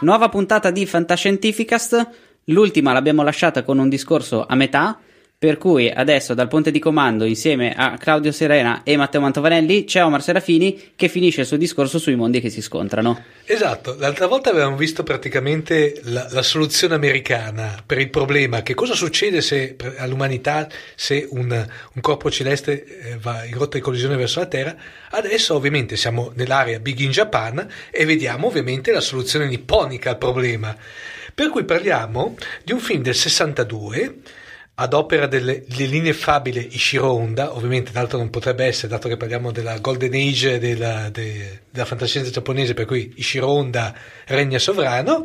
Nuova 0.00 0.28
puntata 0.28 0.70
di 0.70 0.84
Fantascientificast. 0.84 2.08
L'ultima 2.44 2.92
l'abbiamo 2.92 3.22
lasciata 3.22 3.62
con 3.62 3.78
un 3.78 3.88
discorso 3.88 4.44
a 4.46 4.54
metà, 4.54 4.98
per 5.38 5.58
cui 5.58 5.90
adesso 5.90 6.32
dal 6.32 6.48
ponte 6.48 6.70
di 6.70 6.78
comando 6.78 7.24
insieme 7.24 7.74
a 7.74 7.98
Claudio 7.98 8.32
Serena 8.32 8.82
e 8.84 8.96
Matteo 8.96 9.20
Mantovanelli 9.20 9.84
c'è 9.84 10.02
Omar 10.02 10.22
Serafini 10.22 10.92
che 10.96 11.08
finisce 11.08 11.42
il 11.42 11.46
suo 11.46 11.58
discorso 11.58 11.98
sui 11.98 12.16
mondi 12.16 12.40
che 12.40 12.48
si 12.48 12.62
scontrano. 12.62 13.22
Esatto, 13.44 13.96
l'altra 13.98 14.28
volta 14.28 14.48
avevamo 14.48 14.76
visto 14.76 15.02
praticamente 15.02 16.00
la, 16.04 16.26
la 16.30 16.40
soluzione 16.40 16.94
americana 16.94 17.82
per 17.84 17.98
il 17.98 18.08
problema 18.08 18.62
che 18.62 18.72
cosa 18.72 18.94
succede 18.94 19.42
se, 19.42 19.76
all'umanità 19.98 20.68
se 20.94 21.26
un, 21.30 21.50
un 21.50 22.00
corpo 22.00 22.30
celeste 22.30 22.84
eh, 22.84 23.18
va 23.20 23.44
in 23.44 23.58
rotta 23.58 23.76
di 23.76 23.82
collisione 23.82 24.16
verso 24.16 24.40
la 24.40 24.46
Terra. 24.46 24.74
Adesso 25.10 25.54
ovviamente 25.54 25.96
siamo 25.96 26.32
nell'area 26.34 26.78
Big 26.78 26.98
in 27.00 27.10
Japan 27.10 27.68
e 27.90 28.06
vediamo 28.06 28.46
ovviamente 28.46 28.90
la 28.90 29.02
soluzione 29.02 29.46
nipponica 29.46 30.08
al 30.08 30.18
problema. 30.18 30.74
Per 31.34 31.50
cui 31.50 31.64
parliamo 31.64 32.36
di 32.64 32.72
un 32.72 32.80
film 32.80 33.02
del 33.02 33.14
62 33.14 34.14
ad 34.78 34.92
opera 34.92 35.26
dell'ineffabile 35.26 36.60
Ishiro 36.60 37.12
Honda, 37.12 37.54
ovviamente 37.54 37.92
d'altro 37.92 38.18
non 38.18 38.28
potrebbe 38.28 38.66
essere, 38.66 38.88
dato 38.88 39.08
che 39.08 39.16
parliamo 39.16 39.50
della 39.50 39.78
golden 39.78 40.12
age 40.12 40.58
della, 40.58 41.08
de, 41.08 41.60
della 41.70 41.86
fantascienza 41.86 42.30
giapponese, 42.30 42.74
per 42.74 42.84
cui 42.84 43.14
Ishiro 43.16 43.48
Honda 43.48 43.94
regna 44.26 44.58
sovrano, 44.58 45.24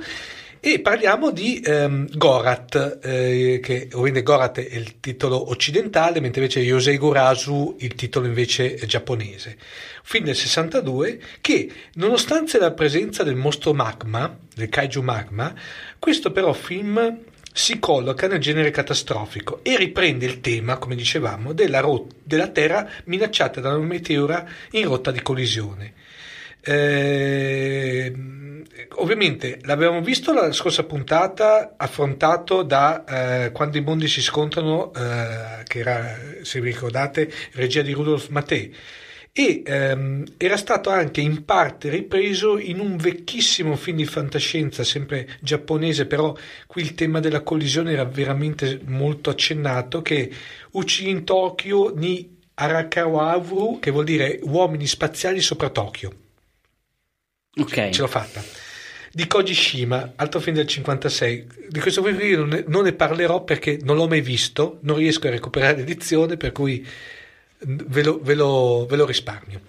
e 0.64 0.80
parliamo 0.80 1.32
di 1.32 1.60
ehm, 1.60 2.08
Gorat, 2.16 3.00
eh, 3.04 3.60
che 3.62 3.90
ovviamente 3.92 4.24
Gorat 4.24 4.60
è 4.60 4.76
il 4.76 5.00
titolo 5.02 5.50
occidentale, 5.50 6.22
mentre 6.22 6.42
invece 6.42 6.62
Yosei 6.62 6.98
Gurasu 6.98 7.76
il 7.80 7.96
titolo 7.96 8.28
invece 8.28 8.76
giapponese. 8.86 9.58
Film 10.04 10.26
del 10.26 10.36
62 10.36 11.20
che, 11.42 11.70
nonostante 11.96 12.58
la 12.58 12.72
presenza 12.72 13.24
del 13.24 13.36
mostro 13.36 13.74
magma, 13.74 14.38
del 14.56 14.70
kaiju 14.70 15.02
magma, 15.02 15.54
questo 16.00 16.32
però 16.32 16.54
film 16.54 17.20
si 17.54 17.80
colloca 17.80 18.28
nel 18.28 18.40
genere 18.40 18.72
catastrofico 18.72 19.60
e 19.64 19.78
riprende 19.78 20.26
il 20.26 20.40
tema, 20.42 20.78
come 20.78 20.96
dicevamo, 20.96 21.54
della, 21.54 21.80
rot- 21.80 22.16
della 22.24 22.48
Terra 22.48 22.88
minacciata 23.06 23.60
da 23.60 23.76
un 23.76 23.86
meteora 23.86 24.46
in 24.72 24.86
rotta 24.88 25.12
di 25.12 25.22
collisione. 25.22 25.94
Eh, 26.64 28.14
ovviamente 28.96 29.60
l'abbiamo 29.64 30.02
visto 30.02 30.32
la 30.32 30.52
scorsa 30.52 30.84
puntata 30.84 31.74
affrontato 31.76 32.62
da 32.62 33.04
eh, 33.46 33.52
quando 33.52 33.78
i 33.78 33.82
mondi 33.82 34.08
si 34.08 34.22
scontrano 34.22 34.94
eh, 34.94 35.64
che 35.66 35.80
era 35.80 36.16
se 36.44 36.62
vi 36.62 36.70
ricordate 36.70 37.32
regia 37.54 37.82
di 37.82 37.94
Rudolf 37.94 38.28
Mattei 38.30 38.76
e 39.34 39.64
ehm, 39.66 40.26
era 40.38 40.58
stato 40.58 40.90
anche 40.90 41.22
in 41.22 41.46
parte 41.46 41.90
ripreso 41.90 42.58
in 42.58 42.80
un 42.80 42.97
vecchissimo 42.97 43.78
film 43.78 43.97
di 43.97 44.06
fantascienza, 44.06 44.84
sempre 44.84 45.38
giapponese, 45.40 46.06
però 46.06 46.36
qui 46.68 46.81
il 46.81 46.96
tema 46.96 47.22
della 47.22 47.42
collisione 47.42 47.94
era 47.94 48.03
veramente 48.03 48.81
molto 48.86 49.30
accennato, 49.30 50.02
che 50.02 50.30
Uchi 50.72 51.09
in 51.09 51.24
Tokyo 51.24 51.96
ni 51.96 52.40
Arakawaru, 52.56 53.80
che 53.80 53.92
vuol 53.92 54.03
dire 54.03 54.40
uomini 54.44 54.86
spaziali 54.86 55.40
sopra 55.40 55.69
Tokyo. 55.69 56.12
Ok. 57.56 57.90
Ce 57.90 58.02
l'ho 58.02 58.08
fatta. 58.08 58.44
Di 59.13 59.28
Koji 59.28 59.53
Shima, 59.53 60.13
altro 60.16 60.40
film 60.40 60.56
del 60.56 60.68
56. 60.68 61.48
Di 61.69 61.80
questo 61.80 62.03
film 62.03 62.19
io 62.19 62.40
non 62.40 62.50
ne, 62.50 62.63
non 62.68 62.84
ne 62.84 62.94
parlerò 62.94 63.44
perché 63.44 63.80
non 63.81 63.96
l'ho 63.96 64.08
mai 64.08 64.22
visto, 64.22 64.80
non 64.81 64.98
riesco 64.98 65.28
a 65.28 65.31
recuperare 65.31 65.78
l'edizione, 65.78 66.38
per 66.38 66.52
cui 66.52 66.86
ve 67.66 68.04
lo, 68.04 68.20
ve 68.22 68.34
lo, 68.34 68.86
ve 68.90 68.96
lo 68.96 69.06
risparmio. 69.06 69.62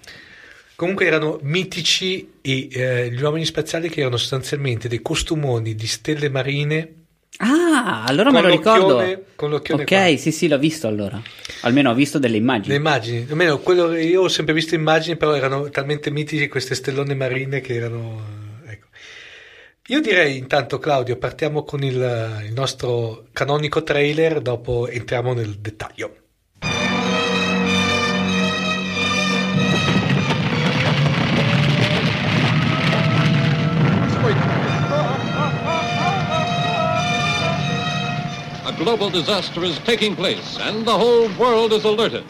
Comunque 0.74 1.06
erano 1.06 1.38
mitici 1.42 2.28
i, 2.42 2.68
eh, 2.72 3.10
gli 3.10 3.22
uomini 3.22 3.44
spaziali 3.44 3.88
che 3.88 4.00
erano 4.00 4.16
sostanzialmente 4.16 4.88
dei 4.88 5.00
costumoni 5.00 5.74
di 5.74 5.86
stelle 5.86 6.28
marine. 6.28 6.94
Ah, 7.36 8.04
allora 8.04 8.30
me 8.30 8.40
lo 8.40 8.48
ricordo. 8.48 9.24
Con 9.36 9.50
l'occhione 9.50 9.82
ok, 9.82 9.88
qua. 9.88 10.16
sì, 10.16 10.32
sì, 10.32 10.48
l'ho 10.48 10.58
visto 10.58 10.88
allora. 10.88 11.20
Almeno 11.60 11.90
ho 11.90 11.94
visto 11.94 12.18
delle 12.18 12.36
immagini. 12.36 12.68
Le 12.68 12.80
immagini, 12.80 13.26
almeno 13.28 13.58
quello 13.58 13.94
io 13.94 14.22
ho 14.22 14.28
sempre 14.28 14.54
visto 14.54 14.74
immagini, 14.74 15.16
però 15.16 15.34
erano 15.34 15.68
talmente 15.70 16.10
mitici 16.10 16.48
queste 16.48 16.74
stellone 16.74 17.14
marine 17.14 17.60
che 17.60 17.74
erano. 17.74 18.40
Ecco. 18.66 18.86
Io 19.88 20.00
direi 20.00 20.36
intanto, 20.36 20.78
Claudio, 20.78 21.16
partiamo 21.16 21.62
con 21.62 21.82
il, 21.84 22.42
il 22.44 22.52
nostro 22.52 23.26
canonico 23.32 23.82
trailer, 23.82 24.40
dopo 24.40 24.88
entriamo 24.88 25.32
nel 25.32 25.58
dettaglio. 25.58 26.21
Global 38.82 39.08
disaster 39.08 39.62
is 39.62 39.78
taking 39.80 40.16
place, 40.16 40.58
and 40.58 40.84
the 40.84 40.98
whole 40.98 41.28
world 41.38 41.72
is 41.72 41.84
alerted. 41.84 42.24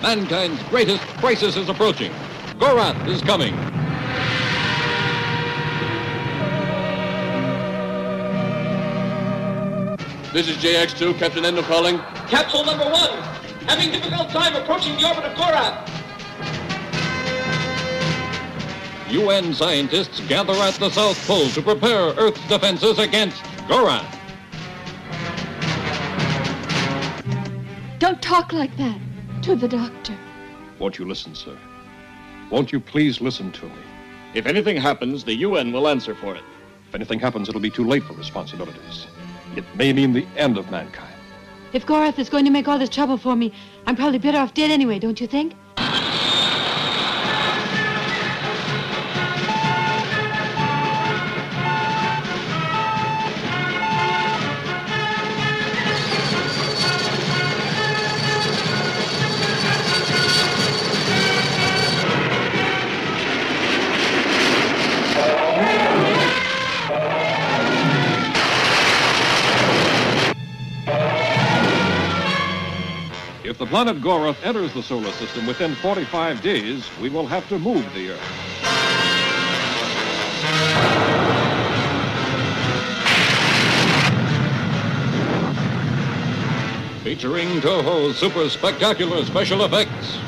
Mankind's 0.00 0.62
greatest 0.70 1.02
crisis 1.18 1.56
is 1.56 1.68
approaching. 1.68 2.10
Gorath 2.58 3.06
is 3.06 3.20
coming. 3.20 3.54
This 10.32 10.48
is 10.48 10.56
JX2, 10.56 11.18
Captain 11.18 11.44
Endo 11.44 11.60
calling. 11.62 11.98
Capsule 12.28 12.64
number 12.64 12.84
one, 12.84 13.10
having 13.68 13.90
difficult 13.90 14.30
time 14.30 14.56
approaching 14.56 14.96
the 14.96 15.06
orbit 15.06 15.24
of 15.24 15.36
Gorath. 15.36 15.86
UN 19.10 19.52
scientists 19.52 20.20
gather 20.20 20.54
at 20.54 20.74
the 20.74 20.88
South 20.88 21.18
Pole 21.26 21.50
to 21.50 21.60
prepare 21.60 22.14
Earth's 22.14 22.48
defenses 22.48 22.98
against 22.98 23.42
Gorath. 23.68 24.19
Don't 28.00 28.22
talk 28.22 28.54
like 28.54 28.74
that 28.78 28.98
to 29.42 29.54
the 29.54 29.68
doctor. 29.68 30.16
Won't 30.78 30.98
you 30.98 31.04
listen, 31.06 31.34
sir? 31.34 31.54
Won't 32.48 32.72
you 32.72 32.80
please 32.80 33.20
listen 33.20 33.52
to 33.52 33.66
me? 33.66 33.82
If 34.32 34.46
anything 34.46 34.78
happens, 34.78 35.22
the 35.22 35.34
UN 35.34 35.70
will 35.70 35.86
answer 35.86 36.14
for 36.14 36.34
it. 36.34 36.42
If 36.88 36.94
anything 36.94 37.20
happens, 37.20 37.50
it'll 37.50 37.60
be 37.60 37.68
too 37.68 37.86
late 37.86 38.02
for 38.02 38.14
responsibilities. 38.14 39.06
It 39.54 39.66
may 39.76 39.92
mean 39.92 40.14
the 40.14 40.26
end 40.38 40.56
of 40.56 40.70
mankind. 40.70 41.14
If 41.74 41.84
Gorath 41.84 42.18
is 42.18 42.30
going 42.30 42.46
to 42.46 42.50
make 42.50 42.68
all 42.68 42.78
this 42.78 42.88
trouble 42.88 43.18
for 43.18 43.36
me, 43.36 43.52
I'm 43.86 43.96
probably 43.96 44.18
better 44.18 44.38
off 44.38 44.54
dead 44.54 44.70
anyway, 44.70 44.98
don't 44.98 45.20
you 45.20 45.26
think? 45.26 45.52
Planet 73.70 74.00
Gorath 74.00 74.42
enters 74.42 74.74
the 74.74 74.82
solar 74.82 75.12
system 75.12 75.46
within 75.46 75.76
45 75.76 76.42
days, 76.42 76.84
we 77.00 77.08
will 77.08 77.26
have 77.28 77.48
to 77.50 77.56
move 77.56 77.86
the 77.94 78.10
Earth. 78.10 78.20
Featuring 87.04 87.60
Toho's 87.60 88.18
super 88.18 88.48
spectacular 88.48 89.24
special 89.24 89.64
effects. 89.64 90.18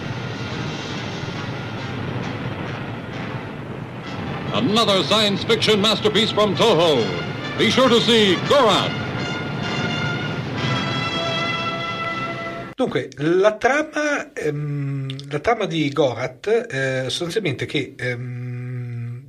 Another 4.54 5.02
science 5.02 5.42
fiction 5.42 5.80
masterpiece 5.80 6.30
from 6.30 6.54
Toho. 6.54 7.58
Be 7.58 7.70
sure 7.70 7.88
to 7.88 8.00
see 8.02 8.36
Gorath. 8.46 9.01
Dunque, 12.82 13.10
la 13.18 13.56
trama, 13.58 14.32
ehm, 14.32 15.30
la 15.30 15.38
trama 15.38 15.66
di 15.66 15.88
Gorat 15.90 16.66
eh, 16.68 17.04
sostanzialmente 17.04 17.64
che 17.64 17.94
ehm, 17.96 19.24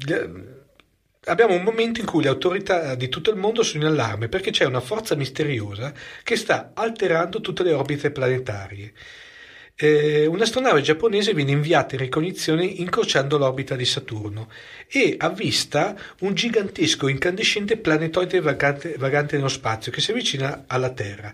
abbiamo 1.25 1.53
un 1.53 1.61
momento 1.61 1.99
in 1.99 2.07
cui 2.07 2.23
le 2.23 2.29
autorità 2.29 2.95
di 2.95 3.09
tutto 3.09 3.29
il 3.29 3.37
mondo 3.37 3.61
sono 3.61 3.83
in 3.83 3.89
allarme 3.91 4.27
perché 4.27 4.49
c'è 4.49 4.65
una 4.65 4.79
forza 4.79 5.13
misteriosa 5.13 5.93
che 6.23 6.35
sta 6.35 6.71
alterando 6.73 7.41
tutte 7.41 7.61
le 7.61 7.73
orbite 7.73 8.09
planetarie. 8.09 8.91
Eh, 9.75 10.25
un'astronave 10.25 10.81
giapponese 10.81 11.35
viene 11.35 11.51
inviata 11.51 11.93
in 11.93 12.01
ricognizione 12.01 12.65
incrociando 12.65 13.37
l'orbita 13.37 13.75
di 13.75 13.85
Saturno 13.85 14.49
e 14.87 15.15
avvista 15.17 15.95
un 16.21 16.33
gigantesco 16.33 17.07
incandescente 17.07 17.77
planetoide 17.77 18.39
vagante, 18.39 18.95
vagante 18.97 19.35
nello 19.35 19.47
spazio 19.47 19.91
che 19.91 20.01
si 20.01 20.09
avvicina 20.09 20.63
alla 20.65 20.89
Terra. 20.91 21.33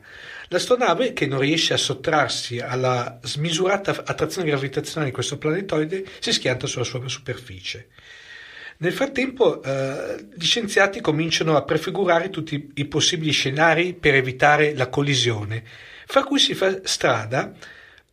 L'astronave, 0.51 1.13
che 1.13 1.27
non 1.27 1.39
riesce 1.39 1.73
a 1.73 1.77
sottrarsi 1.77 2.59
alla 2.59 3.19
smisurata 3.23 3.91
attrazione 4.03 4.47
gravitazionale 4.47 5.09
di 5.09 5.13
questo 5.13 5.37
planetoide, 5.37 6.03
si 6.19 6.33
schianta 6.33 6.65
sulla 6.65 6.83
sua 6.83 7.07
superficie. 7.07 7.89
Nel 8.77 8.93
frattempo 8.93 9.61
eh, 9.61 10.25
gli 10.35 10.45
scienziati 10.45 11.01
cominciano 11.01 11.55
a 11.55 11.63
prefigurare 11.63 12.29
tutti 12.29 12.71
i 12.75 12.85
possibili 12.85 13.31
scenari 13.31 13.93
per 13.93 14.15
evitare 14.15 14.73
la 14.73 14.87
collisione, 14.87 15.63
fra 16.07 16.23
cui 16.23 16.39
si 16.39 16.55
fa 16.55 16.79
strada 16.83 17.53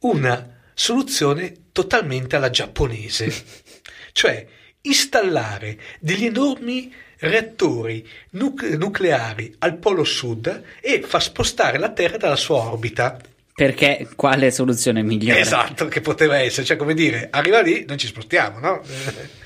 una 0.01 0.59
soluzione 0.75 1.55
totalmente 1.73 2.37
alla 2.37 2.51
giapponese, 2.51 3.33
cioè 4.13 4.47
installare 4.83 5.79
degli 6.01 6.27
enormi 6.27 6.93
reattori 7.19 8.07
nucle- 8.31 8.77
nucleari 8.77 9.55
al 9.59 9.77
polo 9.77 10.05
sud 10.05 10.63
e 10.81 11.03
far 11.07 11.23
spostare 11.23 11.79
la 11.79 11.91
Terra 11.91 12.17
dalla 12.17 12.37
sua 12.37 12.59
orbita 12.59 13.19
perché 13.57 14.09
quale 14.17 14.51
soluzione 14.51 15.03
migliore? 15.03 15.41
Esatto, 15.41 15.89
che 15.89 16.03
poteva 16.03 16.37
essere, 16.37 16.67
cioè 16.67 16.77
come 16.77 16.93
dire, 16.93 17.29
arriva 17.31 17.63
lì, 17.63 17.87
non 17.89 17.97
ci 17.97 18.07
spostiamo, 18.07 18.59
no? 18.59 18.83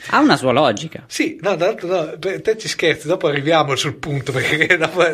Ha 0.08 0.18
una 0.18 0.36
sua 0.36 0.50
logica. 0.50 1.04
Sì, 1.06 1.38
no, 1.40 1.54
d'altro 1.54 1.86
no, 1.86 2.18
te 2.18 2.58
ci 2.58 2.66
scherzi, 2.66 3.06
dopo 3.06 3.28
arriviamo 3.28 3.76
sul 3.76 3.94
punto, 3.94 4.32
perché 4.32 4.66
dopo, 4.76 5.04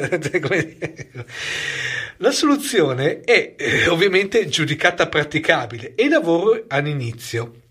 La 2.17 2.31
soluzione 2.31 3.21
è 3.21 3.53
eh, 3.59 3.87
ovviamente 3.89 4.49
giudicata 4.49 5.09
praticabile 5.09 5.93
e 5.95 6.05
i 6.05 6.09
lavori 6.09 6.65
hanno 6.69 6.89
inizio. 6.89 7.65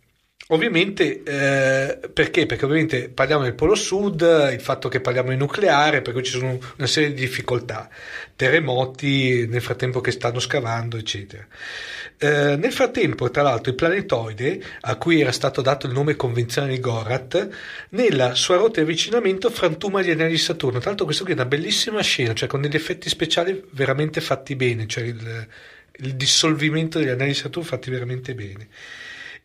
Ovviamente, 0.50 1.24
eh, 1.24 2.10
perché? 2.10 2.46
Perché 2.46 2.66
ovviamente 2.66 3.10
parliamo 3.10 3.42
del 3.42 3.56
Polo 3.56 3.74
Sud, 3.74 4.22
il 4.54 4.62
fatto 4.62 4.90
che 4.90 5.02
parliamo 5.02 5.32
di 5.32 5.38
nucleare, 5.38 6.04
per 6.04 6.14
cui 6.14 6.22
ci 6.22 6.34
sono 6.38 6.60
una 6.78 6.86
serie 6.86 7.12
di 7.14 7.22
difficoltà, 7.22 7.90
terremoti 8.36 9.48
nel 9.48 9.62
frattempo 9.62 10.02
che 10.02 10.12
stanno 10.12 10.40
scavando, 10.40 10.98
eccetera. 10.98 11.48
Eh, 12.20 12.58
nel 12.58 12.72
frattempo, 12.72 13.32
tra 13.32 13.42
l'altro, 13.42 13.72
il 13.72 13.76
planetoide, 13.76 14.64
a 14.82 14.96
cui 14.98 15.20
era 15.20 15.32
stato 15.32 15.64
dato 15.64 15.88
il 15.88 15.94
nome 15.94 16.16
convenzionale 16.16 16.74
di 16.74 16.80
Gorat, 16.80 17.50
nella 17.90 18.36
sua 18.36 18.58
rotta 18.58 18.74
di 18.76 18.82
avvicinamento 18.82 19.50
frantuma 19.50 20.04
gli 20.04 20.12
anelli 20.12 20.34
di 20.34 20.38
Saturno. 20.38 20.78
Tra 20.78 20.90
l'altro, 20.90 21.06
questo 21.06 21.24
qui 21.24 21.34
è 21.34 21.36
una 21.36 21.46
bellissima 21.46 22.02
scena, 22.04 22.36
cioè 22.36 22.48
con 22.48 22.62
degli 22.62 22.76
effetti 22.76 23.10
speciali 23.10 23.64
veramente 23.72 24.22
fatti 24.22 24.56
bene, 24.56 24.86
cioè 24.86 25.06
il, 25.06 25.48
il 26.02 26.14
dissolvimento 26.14 27.00
degli 27.00 27.10
anelli 27.10 27.32
di 27.32 27.38
Saturno 27.38 27.68
fatti 27.68 27.90
veramente 27.90 28.36
bene 28.36 28.68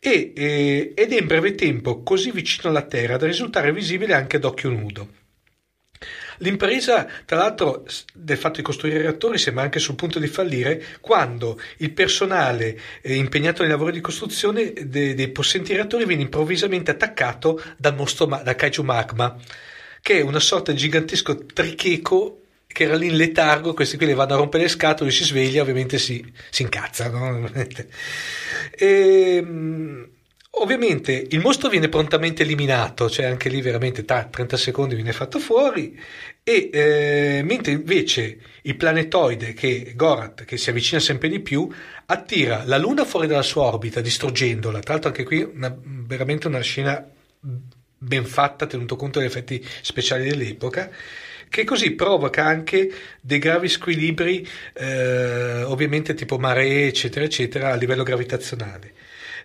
e, 0.03 0.33
eh, 0.35 0.93
ed 0.95 1.13
è 1.13 1.19
in 1.19 1.27
breve 1.27 1.53
tempo 1.53 2.01
così 2.01 2.31
vicino 2.31 2.69
alla 2.69 2.81
Terra 2.81 3.17
da 3.17 3.27
risultare 3.27 3.71
visibile 3.71 4.15
anche 4.15 4.37
ad 4.37 4.45
occhio 4.45 4.71
nudo. 4.71 5.19
L'impresa, 6.39 7.07
tra 7.23 7.37
l'altro, 7.37 7.85
del 8.11 8.37
fatto 8.37 8.55
di 8.55 8.63
costruire 8.63 8.97
reattori 8.97 9.37
sembra 9.37 9.61
anche 9.61 9.77
sul 9.77 9.93
punto 9.93 10.17
di 10.17 10.25
fallire 10.25 10.83
quando 10.99 11.61
il 11.77 11.91
personale 11.91 12.79
eh, 13.01 13.13
impegnato 13.13 13.61
nei 13.61 13.69
lavori 13.69 13.91
di 13.91 14.01
costruzione 14.01 14.73
de- 14.73 15.13
dei 15.13 15.29
possenti 15.29 15.73
reattori 15.73 16.05
viene 16.05 16.23
improvvisamente 16.23 16.89
attaccato 16.89 17.61
dal 17.77 17.95
mostro 17.95 18.25
da 18.25 18.55
Kaiju 18.55 18.81
Magma, 18.81 19.37
che 20.01 20.17
è 20.17 20.21
una 20.21 20.39
sorta 20.39 20.71
di 20.71 20.79
gigantesco 20.79 21.45
tricheco 21.45 22.40
che 22.71 22.83
era 22.83 22.95
lì 22.95 23.07
in 23.07 23.17
letargo, 23.17 23.73
questi 23.73 23.97
qui 23.97 24.05
le 24.05 24.13
vanno 24.13 24.33
a 24.33 24.37
rompere 24.37 24.63
le 24.63 24.69
scatole, 24.69 25.11
si 25.11 25.23
sveglia, 25.23 25.61
ovviamente 25.61 25.97
si, 25.97 26.23
si 26.49 26.61
incazzano. 26.63 27.49
e, 27.53 29.35
ehm, 29.35 30.09
ovviamente 30.51 31.25
il 31.29 31.39
mostro 31.39 31.69
viene 31.69 31.89
prontamente 31.89 32.43
eliminato, 32.43 33.09
cioè 33.09 33.25
anche 33.25 33.49
lì 33.49 33.61
veramente 33.61 34.03
tra 34.05 34.25
30 34.25 34.57
secondi 34.57 34.95
viene 34.95 35.13
fatto 35.13 35.39
fuori, 35.39 35.99
e 36.43 36.69
eh, 36.73 37.41
mentre 37.43 37.71
invece 37.73 38.39
il 38.63 38.75
planetoide, 38.75 39.53
che 39.53 39.93
Gorat, 39.95 40.43
che 40.43 40.57
si 40.57 40.69
avvicina 40.69 40.99
sempre 40.99 41.29
di 41.29 41.39
più, 41.39 41.69
attira 42.05 42.63
la 42.65 42.77
Luna 42.77 43.05
fuori 43.05 43.27
dalla 43.27 43.41
sua 43.43 43.63
orbita, 43.63 44.01
distruggendola. 44.01 44.79
Tra 44.79 44.93
l'altro 44.93 45.09
anche 45.09 45.23
qui 45.23 45.41
una, 45.41 45.75
veramente 45.83 46.47
una 46.47 46.61
scena 46.61 47.07
ben 47.97 48.25
fatta, 48.25 48.65
tenuto 48.65 48.95
conto 48.95 49.19
degli 49.19 49.27
effetti 49.27 49.63
speciali 49.81 50.27
dell'epoca 50.27 50.89
che 51.51 51.65
così 51.65 51.91
provoca 51.91 52.45
anche 52.45 52.89
dei 53.19 53.37
gravi 53.37 53.67
squilibri, 53.67 54.47
eh, 54.73 55.63
ovviamente 55.63 56.13
tipo 56.13 56.37
maree, 56.37 56.87
eccetera, 56.87 57.25
eccetera, 57.25 57.71
a 57.73 57.75
livello 57.75 58.03
gravitazionale. 58.03 58.93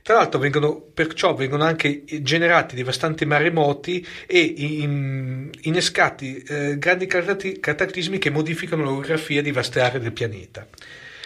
Tra 0.02 0.14
l'altro 0.14 0.38
vengono, 0.38 0.80
perciò 0.80 1.34
vengono 1.34 1.64
anche 1.64 2.04
generati 2.20 2.76
devastanti 2.76 3.26
maremoti 3.26 4.06
e 4.24 4.38
in, 4.38 5.50
innescati 5.62 6.36
eh, 6.46 6.78
grandi 6.78 7.08
cataclismi 7.08 8.18
che 8.18 8.30
modificano 8.30 8.84
l'orografia 8.84 9.42
di 9.42 9.50
vaste 9.50 9.80
aree 9.80 9.98
del 9.98 10.12
pianeta. 10.12 10.64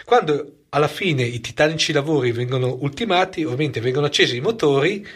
Quando 0.03 0.63
alla 0.69 0.87
fine 0.87 1.21
i 1.21 1.39
titanici 1.41 1.93
lavori 1.93 2.31
vengono 2.31 2.75
ultimati, 2.81 3.43
ovviamente 3.43 3.81
vengono 3.81 4.07
accesi 4.07 4.37
i 4.37 4.41
motori, 4.41 5.07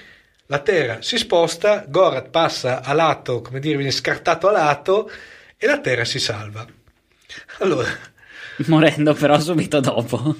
la 0.46 0.60
Terra 0.60 1.02
si 1.02 1.18
sposta, 1.18 1.86
Gorat 1.88 2.30
passa 2.30 2.84
a 2.84 2.94
lato, 2.94 3.42
come 3.42 3.60
dire, 3.60 3.78
viene 3.78 3.90
scartato 3.90 4.48
a 4.48 4.52
lato 4.52 5.10
e 5.58 5.68
la 5.68 5.80
Terra 5.80 6.06
si 6.06 6.20
salva. 6.20 6.66
Allora, 7.60 7.90
morendo 8.68 9.14
però 9.14 9.40
subito 9.40 9.80
dopo. 9.80 10.36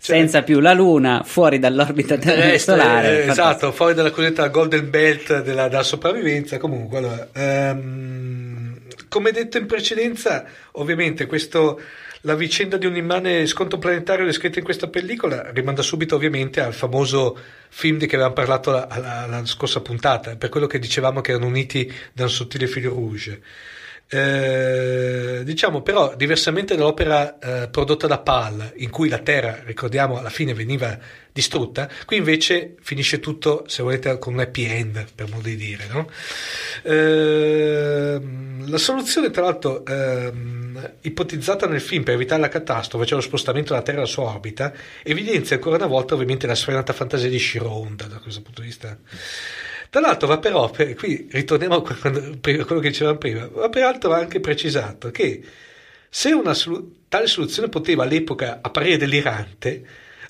Cioè, 0.00 0.16
Senza 0.16 0.42
più 0.42 0.60
la 0.60 0.72
Luna, 0.72 1.22
fuori 1.24 1.58
dall'orbita 1.58 2.14
eh, 2.14 2.58
solare. 2.58 3.24
Eh, 3.24 3.30
esatto, 3.30 3.72
fuori 3.72 3.94
dalla 3.94 4.10
cosiddetta 4.10 4.46
Golden 4.48 4.88
Belt 4.90 5.42
della, 5.42 5.68
della 5.68 5.82
sopravvivenza. 5.82 6.58
Comunque, 6.58 6.98
allora, 6.98 7.28
um, 7.34 8.78
come 9.08 9.32
detto 9.32 9.58
in 9.58 9.66
precedenza, 9.66 10.44
ovviamente 10.72 11.26
questo, 11.26 11.80
la 12.22 12.36
vicenda 12.36 12.76
di 12.76 12.86
un 12.86 12.94
immane 12.96 13.46
sconto 13.46 13.78
planetario 13.78 14.24
descritta 14.24 14.60
in 14.60 14.64
questa 14.64 14.88
pellicola 14.88 15.50
rimanda 15.50 15.82
subito 15.82 16.14
ovviamente 16.14 16.60
al 16.60 16.74
famoso 16.74 17.36
film 17.68 17.98
di 17.98 18.06
cui 18.06 18.14
avevamo 18.14 18.34
parlato 18.34 18.70
la, 18.70 18.86
la, 19.00 19.26
la 19.26 19.44
scorsa 19.46 19.80
puntata, 19.80 20.36
per 20.36 20.48
quello 20.48 20.66
che 20.66 20.78
dicevamo 20.78 21.20
che 21.20 21.32
erano 21.32 21.46
uniti 21.46 21.92
da 22.12 22.22
un 22.22 22.30
sottile 22.30 22.68
filo 22.68 22.90
rouge. 22.90 23.42
Eh, 24.10 25.42
diciamo 25.44 25.82
però 25.82 26.16
diversamente 26.16 26.74
dall'opera 26.74 27.38
eh, 27.38 27.68
prodotta 27.68 28.06
da 28.06 28.18
PAL 28.18 28.72
in 28.76 28.88
cui 28.88 29.10
la 29.10 29.18
Terra 29.18 29.60
ricordiamo 29.66 30.16
alla 30.16 30.30
fine 30.30 30.54
veniva 30.54 30.98
distrutta 31.30 31.90
qui 32.06 32.16
invece 32.16 32.76
finisce 32.80 33.20
tutto 33.20 33.64
se 33.66 33.82
volete 33.82 34.18
con 34.18 34.32
un 34.32 34.40
happy 34.40 34.64
end 34.64 35.08
per 35.14 35.28
modo 35.28 35.42
di 35.42 35.56
dire 35.56 35.86
no? 35.88 36.08
eh, 36.84 38.18
la 38.64 38.78
soluzione 38.78 39.28
tra 39.28 39.42
l'altro 39.42 39.84
ehm, 39.84 40.92
ipotizzata 41.02 41.66
nel 41.66 41.82
film 41.82 42.02
per 42.02 42.14
evitare 42.14 42.40
la 42.40 42.48
catastrofe 42.48 43.04
cioè 43.04 43.18
lo 43.18 43.22
spostamento 43.22 43.74
della 43.74 43.84
Terra 43.84 43.98
alla 43.98 44.06
sua 44.06 44.24
orbita 44.24 44.72
evidenzia 45.02 45.56
ancora 45.56 45.76
una 45.76 45.86
volta 45.86 46.14
ovviamente 46.14 46.46
la 46.46 46.54
sfrenata 46.54 46.94
fantasia 46.94 47.28
di 47.28 47.38
Shironda 47.38 48.06
da 48.06 48.20
questo 48.20 48.40
punto 48.40 48.62
di 48.62 48.68
vista 48.68 48.96
tra 49.90 50.00
l'altro 50.00 50.28
va 50.28 50.38
però, 50.38 50.70
per, 50.70 50.94
qui 50.94 51.28
ritorniamo 51.30 51.76
a 51.76 51.82
quello 51.82 52.80
che 52.80 52.88
dicevamo 52.88 53.18
prima, 53.18 53.46
va 53.48 53.68
peraltro 53.68 54.12
anche 54.12 54.40
precisato 54.40 55.10
che 55.10 55.42
se 56.10 56.32
una 56.32 56.54
tale 57.08 57.26
soluzione 57.26 57.68
poteva 57.68 58.04
all'epoca 58.04 58.60
apparire 58.62 58.96
delirante, 58.96 59.84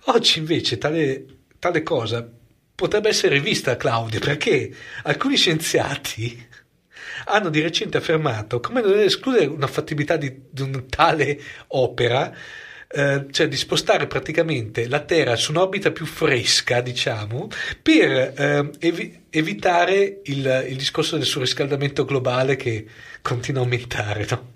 oggi 0.07 0.39
invece 0.39 0.79
tale, 0.79 1.25
tale 1.59 1.83
cosa 1.83 2.29
potrebbe 2.75 3.09
essere 3.09 3.35
rivista, 3.35 3.77
Claudio, 3.77 4.21
perché 4.21 4.73
alcuni 5.03 5.37
scienziati 5.37 6.47
hanno 7.27 7.49
di 7.49 7.61
recente 7.61 7.97
affermato 7.97 8.61
come 8.61 8.81
non 8.81 8.99
escludere 8.99 9.47
una 9.47 9.67
fattibilità 9.67 10.17
di, 10.17 10.33
di 10.51 10.63
una 10.63 10.85
tale 10.89 11.41
opera 11.69 12.33
eh, 12.91 13.27
cioè 13.31 13.49
di 13.49 13.57
spostare 13.57 14.07
praticamente 14.07 14.89
la 14.89 15.01
Terra 15.01 15.37
su 15.37 15.51
un'orbita 15.51 15.91
più 15.91 16.07
fresca, 16.07 16.81
diciamo, 16.81 17.49
per 17.83 18.33
eh, 18.35 18.71
evi- 18.79 19.25
evitare 19.29 20.21
il, 20.25 20.67
il, 20.69 20.77
discorso 20.77 21.17
del 21.17 21.27
surriscaldamento 21.27 22.07
globale 22.07 22.57
che 22.57 22.87
continua 23.21 23.61
a 23.61 23.65
aumentare. 23.65 24.27
No? 24.31 24.53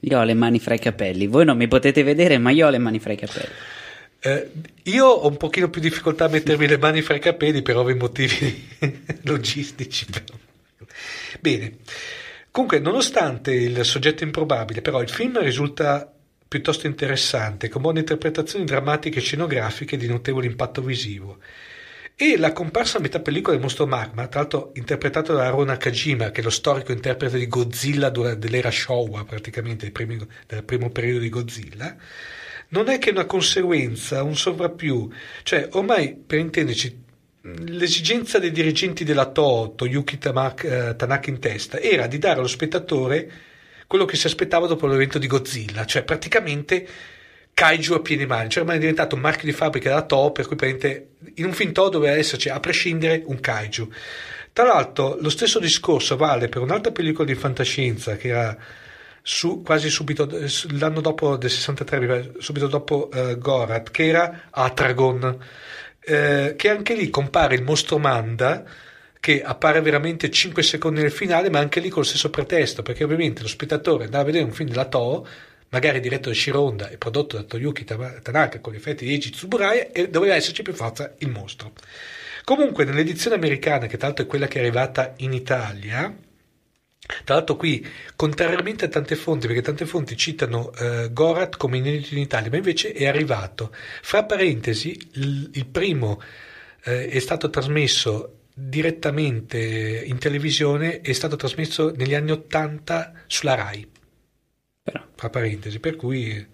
Io 0.00 0.18
ho 0.18 0.24
le 0.24 0.34
mani 0.34 0.58
fra 0.58 0.74
i 0.74 0.80
capelli, 0.80 1.28
voi 1.28 1.44
non 1.44 1.56
mi 1.56 1.68
potete 1.68 2.02
vedere, 2.02 2.38
ma 2.38 2.50
io 2.50 2.66
ho 2.66 2.70
le 2.70 2.78
mani 2.78 2.98
fra 2.98 3.12
i 3.12 3.16
capelli. 3.16 3.52
Eh, 4.22 4.50
io 4.84 5.06
ho 5.06 5.28
un 5.28 5.36
pochino 5.36 5.70
più 5.70 5.80
difficoltà 5.80 6.24
a 6.24 6.28
mettermi 6.28 6.66
le 6.66 6.76
mani 6.76 7.02
fra 7.02 7.14
i 7.14 7.20
capelli 7.20 7.62
per 7.62 7.76
ovvi 7.76 7.94
motivi 7.94 8.68
logistici. 9.22 10.06
Però. 10.06 10.36
Bene, 11.38 11.76
comunque, 12.50 12.80
nonostante 12.80 13.52
il 13.52 13.84
soggetto 13.84 14.24
improbabile, 14.24 14.82
però 14.82 15.00
il 15.00 15.08
film 15.08 15.38
risulta 15.38 16.12
piuttosto 16.50 16.88
interessante, 16.88 17.68
con 17.68 17.80
buone 17.80 18.00
interpretazioni 18.00 18.64
drammatiche 18.64 19.20
e 19.20 19.22
scenografiche 19.22 19.96
di 19.96 20.08
notevole 20.08 20.46
impatto 20.46 20.82
visivo. 20.82 21.38
E 22.16 22.36
la 22.36 22.52
comparsa 22.52 22.98
a 22.98 23.00
metà 23.00 23.20
pellicola 23.20 23.54
del 23.54 23.62
mostro 23.62 23.86
Magma, 23.86 24.26
tra 24.26 24.40
l'altro 24.40 24.72
interpretato 24.74 25.32
da 25.32 25.48
Ron 25.48 25.66
Nakajima, 25.66 26.32
che 26.32 26.40
è 26.40 26.42
lo 26.42 26.50
storico 26.50 26.90
interprete 26.90 27.38
di 27.38 27.46
Godzilla 27.46 28.10
dell'era 28.10 28.72
Showa, 28.72 29.22
praticamente 29.22 29.84
del 29.84 29.92
primo, 29.92 30.26
del 30.48 30.64
primo 30.64 30.90
periodo 30.90 31.20
di 31.20 31.28
Godzilla, 31.28 31.94
non 32.70 32.88
è 32.88 32.98
che 32.98 33.10
una 33.10 33.26
conseguenza, 33.26 34.24
un 34.24 34.36
sovrappiù. 34.36 35.08
Cioè, 35.44 35.68
ormai, 35.74 36.16
per 36.16 36.40
intenderci, 36.40 37.02
l'esigenza 37.42 38.40
dei 38.40 38.50
dirigenti 38.50 39.04
della 39.04 39.30
Toho, 39.30 39.74
Toyuki 39.76 40.18
Tamak, 40.18 40.96
Tanaka 40.96 41.30
in 41.30 41.38
testa, 41.38 41.78
era 41.78 42.08
di 42.08 42.18
dare 42.18 42.40
allo 42.40 42.48
spettatore 42.48 43.30
quello 43.90 44.04
che 44.04 44.14
si 44.14 44.28
aspettava 44.28 44.68
dopo 44.68 44.86
l'evento 44.86 45.18
di 45.18 45.26
Godzilla, 45.26 45.84
cioè 45.84 46.04
praticamente 46.04 46.86
kaiju 47.52 47.94
a 47.94 48.00
piene 48.00 48.24
mani, 48.24 48.48
cioè 48.48 48.62
ormai 48.62 48.76
è 48.76 48.78
diventato 48.78 49.16
un 49.16 49.20
marchio 49.20 49.46
di 49.46 49.52
fabbrica 49.52 49.88
della 49.88 50.02
Toho, 50.02 50.30
per 50.30 50.46
cui 50.46 50.56
in 51.34 51.44
un 51.44 51.52
film 51.52 51.72
Toho 51.72 51.88
doveva 51.88 52.14
esserci 52.14 52.48
a 52.48 52.60
prescindere 52.60 53.24
un 53.26 53.40
kaiju. 53.40 53.92
Tra 54.52 54.66
l'altro, 54.66 55.16
lo 55.20 55.28
stesso 55.28 55.58
discorso 55.58 56.16
vale 56.16 56.48
per 56.48 56.62
un'altra 56.62 56.92
pellicola 56.92 57.26
di 57.26 57.34
fantascienza 57.34 58.14
che 58.14 58.28
era 58.28 58.56
su, 59.22 59.60
quasi 59.62 59.90
subito 59.90 60.28
l'anno 60.78 61.00
dopo 61.00 61.36
del 61.36 61.50
63, 61.50 62.34
subito 62.38 62.68
dopo 62.68 63.08
uh, 63.12 63.36
Gorat, 63.38 63.90
che 63.90 64.06
era 64.06 64.42
Atragon, 64.50 65.36
eh, 65.98 66.54
che 66.56 66.70
anche 66.70 66.94
lì 66.94 67.10
compare 67.10 67.56
il 67.56 67.64
mostro 67.64 67.98
Manda 67.98 68.64
che 69.20 69.42
appare 69.42 69.82
veramente 69.82 70.30
5 70.30 70.62
secondi 70.62 71.02
nel 71.02 71.12
finale, 71.12 71.50
ma 71.50 71.58
anche 71.58 71.78
lì 71.78 71.90
col 71.90 72.06
stesso 72.06 72.30
pretesto, 72.30 72.82
perché 72.82 73.04
ovviamente 73.04 73.42
lo 73.42 73.48
spettatore 73.48 74.04
andava 74.04 74.22
a 74.22 74.26
vedere 74.26 74.44
un 74.44 74.52
film 74.52 74.70
della 74.70 74.86
Toho, 74.86 75.26
magari 75.68 76.00
diretto 76.00 76.30
da 76.30 76.34
Shironda 76.34 76.88
e 76.88 76.96
prodotto 76.96 77.36
da 77.36 77.42
Toyuki 77.42 77.84
Tanaka 77.84 78.60
con 78.60 78.72
gli 78.72 78.76
effetti 78.76 79.04
di 79.04 79.12
Eiji 79.12 79.30
Tsuburaya, 79.30 79.92
e 79.92 80.08
doveva 80.08 80.34
esserci 80.34 80.62
per 80.62 80.74
forza 80.74 81.14
il 81.18 81.28
mostro. 81.28 81.72
Comunque, 82.44 82.84
nell'edizione 82.84 83.36
americana, 83.36 83.86
che 83.86 83.98
tra 83.98 84.06
l'altro 84.06 84.24
è 84.24 84.28
quella 84.28 84.46
che 84.46 84.58
è 84.58 84.62
arrivata 84.62 85.12
in 85.18 85.34
Italia, 85.34 86.16
tra 87.24 87.34
l'altro 87.34 87.56
qui, 87.56 87.86
contrariamente 88.16 88.86
a 88.86 88.88
tante 88.88 89.16
fonti, 89.16 89.46
perché 89.46 89.60
tante 89.60 89.84
fonti 89.84 90.16
citano 90.16 90.72
eh, 90.72 91.10
Gorat 91.12 91.58
come 91.58 91.76
inedito 91.76 92.14
in 92.14 92.20
Italia, 92.20 92.48
ma 92.48 92.56
invece 92.56 92.92
è 92.92 93.06
arrivato. 93.06 93.70
Fra 94.00 94.24
parentesi, 94.24 94.98
il, 95.14 95.50
il 95.52 95.66
primo 95.66 96.22
eh, 96.84 97.08
è 97.08 97.18
stato 97.18 97.50
trasmesso 97.50 98.39
direttamente 98.60 99.58
in 100.04 100.18
televisione, 100.18 101.00
è 101.00 101.12
stato 101.12 101.36
trasmesso 101.36 101.92
negli 101.96 102.14
anni 102.14 102.30
80 102.32 103.12
sulla 103.26 103.54
RAI. 103.54 103.88
Però. 104.82 105.04
Fra 105.14 105.30
parentesi, 105.30 105.80
per 105.80 105.96
cui... 105.96 106.46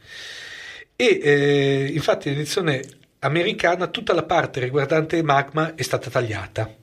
E 0.99 1.21
eh, 1.23 1.91
infatti 1.93 2.31
l'edizione 2.31 2.83
americana 3.19 3.89
tutta 3.89 4.15
la 4.15 4.25
parte 4.25 4.61
riguardante 4.61 5.23
Magma 5.23 5.75
è 5.75 5.83
stata 5.83 6.09
tagliata 6.09 6.75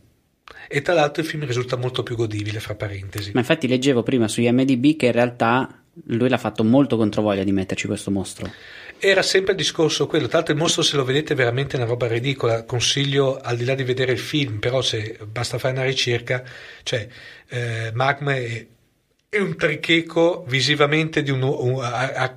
e 0.67 0.81
tra 0.81 0.93
l'altro 0.93 1.21
il 1.21 1.27
film 1.27 1.45
risulta 1.45 1.75
molto 1.75 2.03
più 2.03 2.15
godibile, 2.15 2.59
fra 2.59 2.75
parentesi. 2.75 3.31
Ma 3.33 3.41
infatti 3.41 3.67
leggevo 3.67 4.03
prima 4.03 4.27
su 4.27 4.41
IMDB 4.41 4.95
che 4.95 5.07
in 5.07 5.11
realtà 5.11 5.82
lui 6.05 6.29
l'ha 6.29 6.37
fatto 6.37 6.63
molto 6.63 6.97
controvoglia 6.97 7.43
di 7.43 7.51
metterci 7.51 7.87
questo 7.87 8.11
mostro. 8.11 8.51
Era 8.97 9.21
sempre 9.21 9.51
il 9.51 9.57
discorso 9.57 10.07
quello, 10.07 10.27
tra 10.27 10.37
l'altro 10.37 10.53
il 10.53 10.59
mostro 10.59 10.81
se 10.81 10.95
lo 10.95 11.03
vedete 11.03 11.33
è 11.33 11.35
veramente 11.35 11.75
una 11.75 11.85
roba 11.85 12.07
ridicola, 12.07 12.63
consiglio 12.63 13.37
al 13.37 13.57
di 13.57 13.65
là 13.65 13.75
di 13.75 13.83
vedere 13.83 14.13
il 14.13 14.19
film, 14.19 14.59
però 14.59 14.81
se 14.81 15.17
basta 15.25 15.57
fare 15.57 15.73
una 15.73 15.83
ricerca, 15.83 16.43
cioè 16.83 17.07
eh, 17.49 17.91
Magma 17.93 18.33
è, 18.33 18.65
è, 19.27 19.39
un 19.39 19.55
tricheco 19.57 20.45
visivamente 20.47 21.21
di 21.21 21.31
un, 21.31 21.43
un 21.43 21.83
a, 21.83 22.11
a, 22.13 22.35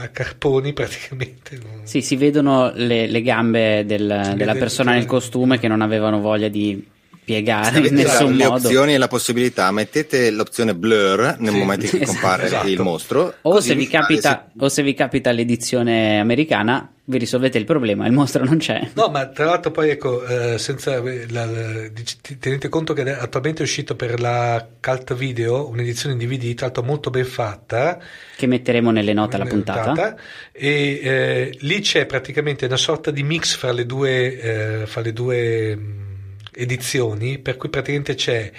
a, 0.00 0.08
carponi 0.08 0.72
praticamente. 0.74 1.58
Sì, 1.84 2.02
si 2.02 2.16
vedono 2.16 2.72
le, 2.74 3.06
le 3.06 3.22
gambe 3.22 3.84
del, 3.86 4.32
della 4.34 4.54
persona 4.54 4.92
nel 4.92 5.06
costume 5.06 5.58
che 5.58 5.68
non 5.68 5.82
avevano 5.82 6.20
voglia 6.20 6.48
di 6.48 6.84
piegare 7.32 7.86
in 7.86 7.94
nessun 7.94 8.34
le 8.34 8.44
modo. 8.44 8.66
opzioni 8.66 8.94
e 8.94 8.98
la 8.98 9.08
possibilità, 9.08 9.70
mettete 9.70 10.30
l'opzione 10.30 10.74
blur 10.74 11.36
nel 11.38 11.52
sì, 11.52 11.58
momento 11.58 11.84
in 11.84 11.90
cui 11.90 12.00
esatto, 12.02 12.18
compare 12.18 12.44
esatto. 12.44 12.68
il 12.68 12.80
mostro. 12.80 13.34
O 13.42 13.60
se, 13.60 13.74
vi 13.74 13.86
capita, 13.86 14.50
se... 14.52 14.64
o 14.64 14.68
se 14.68 14.82
vi 14.82 14.94
capita 14.94 15.30
l'edizione 15.30 16.20
americana, 16.20 16.92
vi 17.04 17.18
risolvete 17.18 17.58
il 17.58 17.64
problema, 17.64 18.06
il 18.06 18.12
mostro 18.12 18.44
non 18.44 18.58
c'è. 18.58 18.90
No, 18.94 19.08
ma 19.08 19.26
tra 19.26 19.46
l'altro 19.46 19.70
poi 19.70 19.90
ecco, 19.90 20.24
eh, 20.24 20.58
senza, 20.58 21.02
la, 21.02 21.46
la, 21.46 21.90
tenete 22.38 22.68
conto 22.68 22.92
che 22.92 23.02
attualmente 23.10 23.60
è 23.60 23.62
uscito 23.64 23.96
per 23.96 24.20
la 24.20 24.64
Cult 24.80 25.14
Video 25.14 25.68
un'edizione 25.68 26.14
in 26.14 26.20
DVD, 26.20 26.54
tra 26.54 26.66
l'altro 26.66 26.84
molto 26.84 27.10
ben 27.10 27.24
fatta. 27.24 27.98
Che 28.36 28.46
metteremo 28.46 28.90
nelle 28.90 29.12
note 29.12 29.36
alla 29.36 29.46
puntata. 29.46 29.84
puntata. 29.84 30.16
E 30.52 31.00
eh, 31.02 31.56
lì 31.60 31.80
c'è 31.80 32.06
praticamente 32.06 32.66
una 32.66 32.76
sorta 32.76 33.10
di 33.10 33.22
mix 33.22 33.56
fra 33.56 33.72
le 33.72 33.86
due, 33.86 34.40
eh, 34.82 34.86
fra 34.86 35.00
le 35.00 35.12
due 35.12 35.78
edizioni, 36.54 37.38
per 37.38 37.56
cui 37.56 37.68
praticamente 37.68 38.14
c'è 38.14 38.52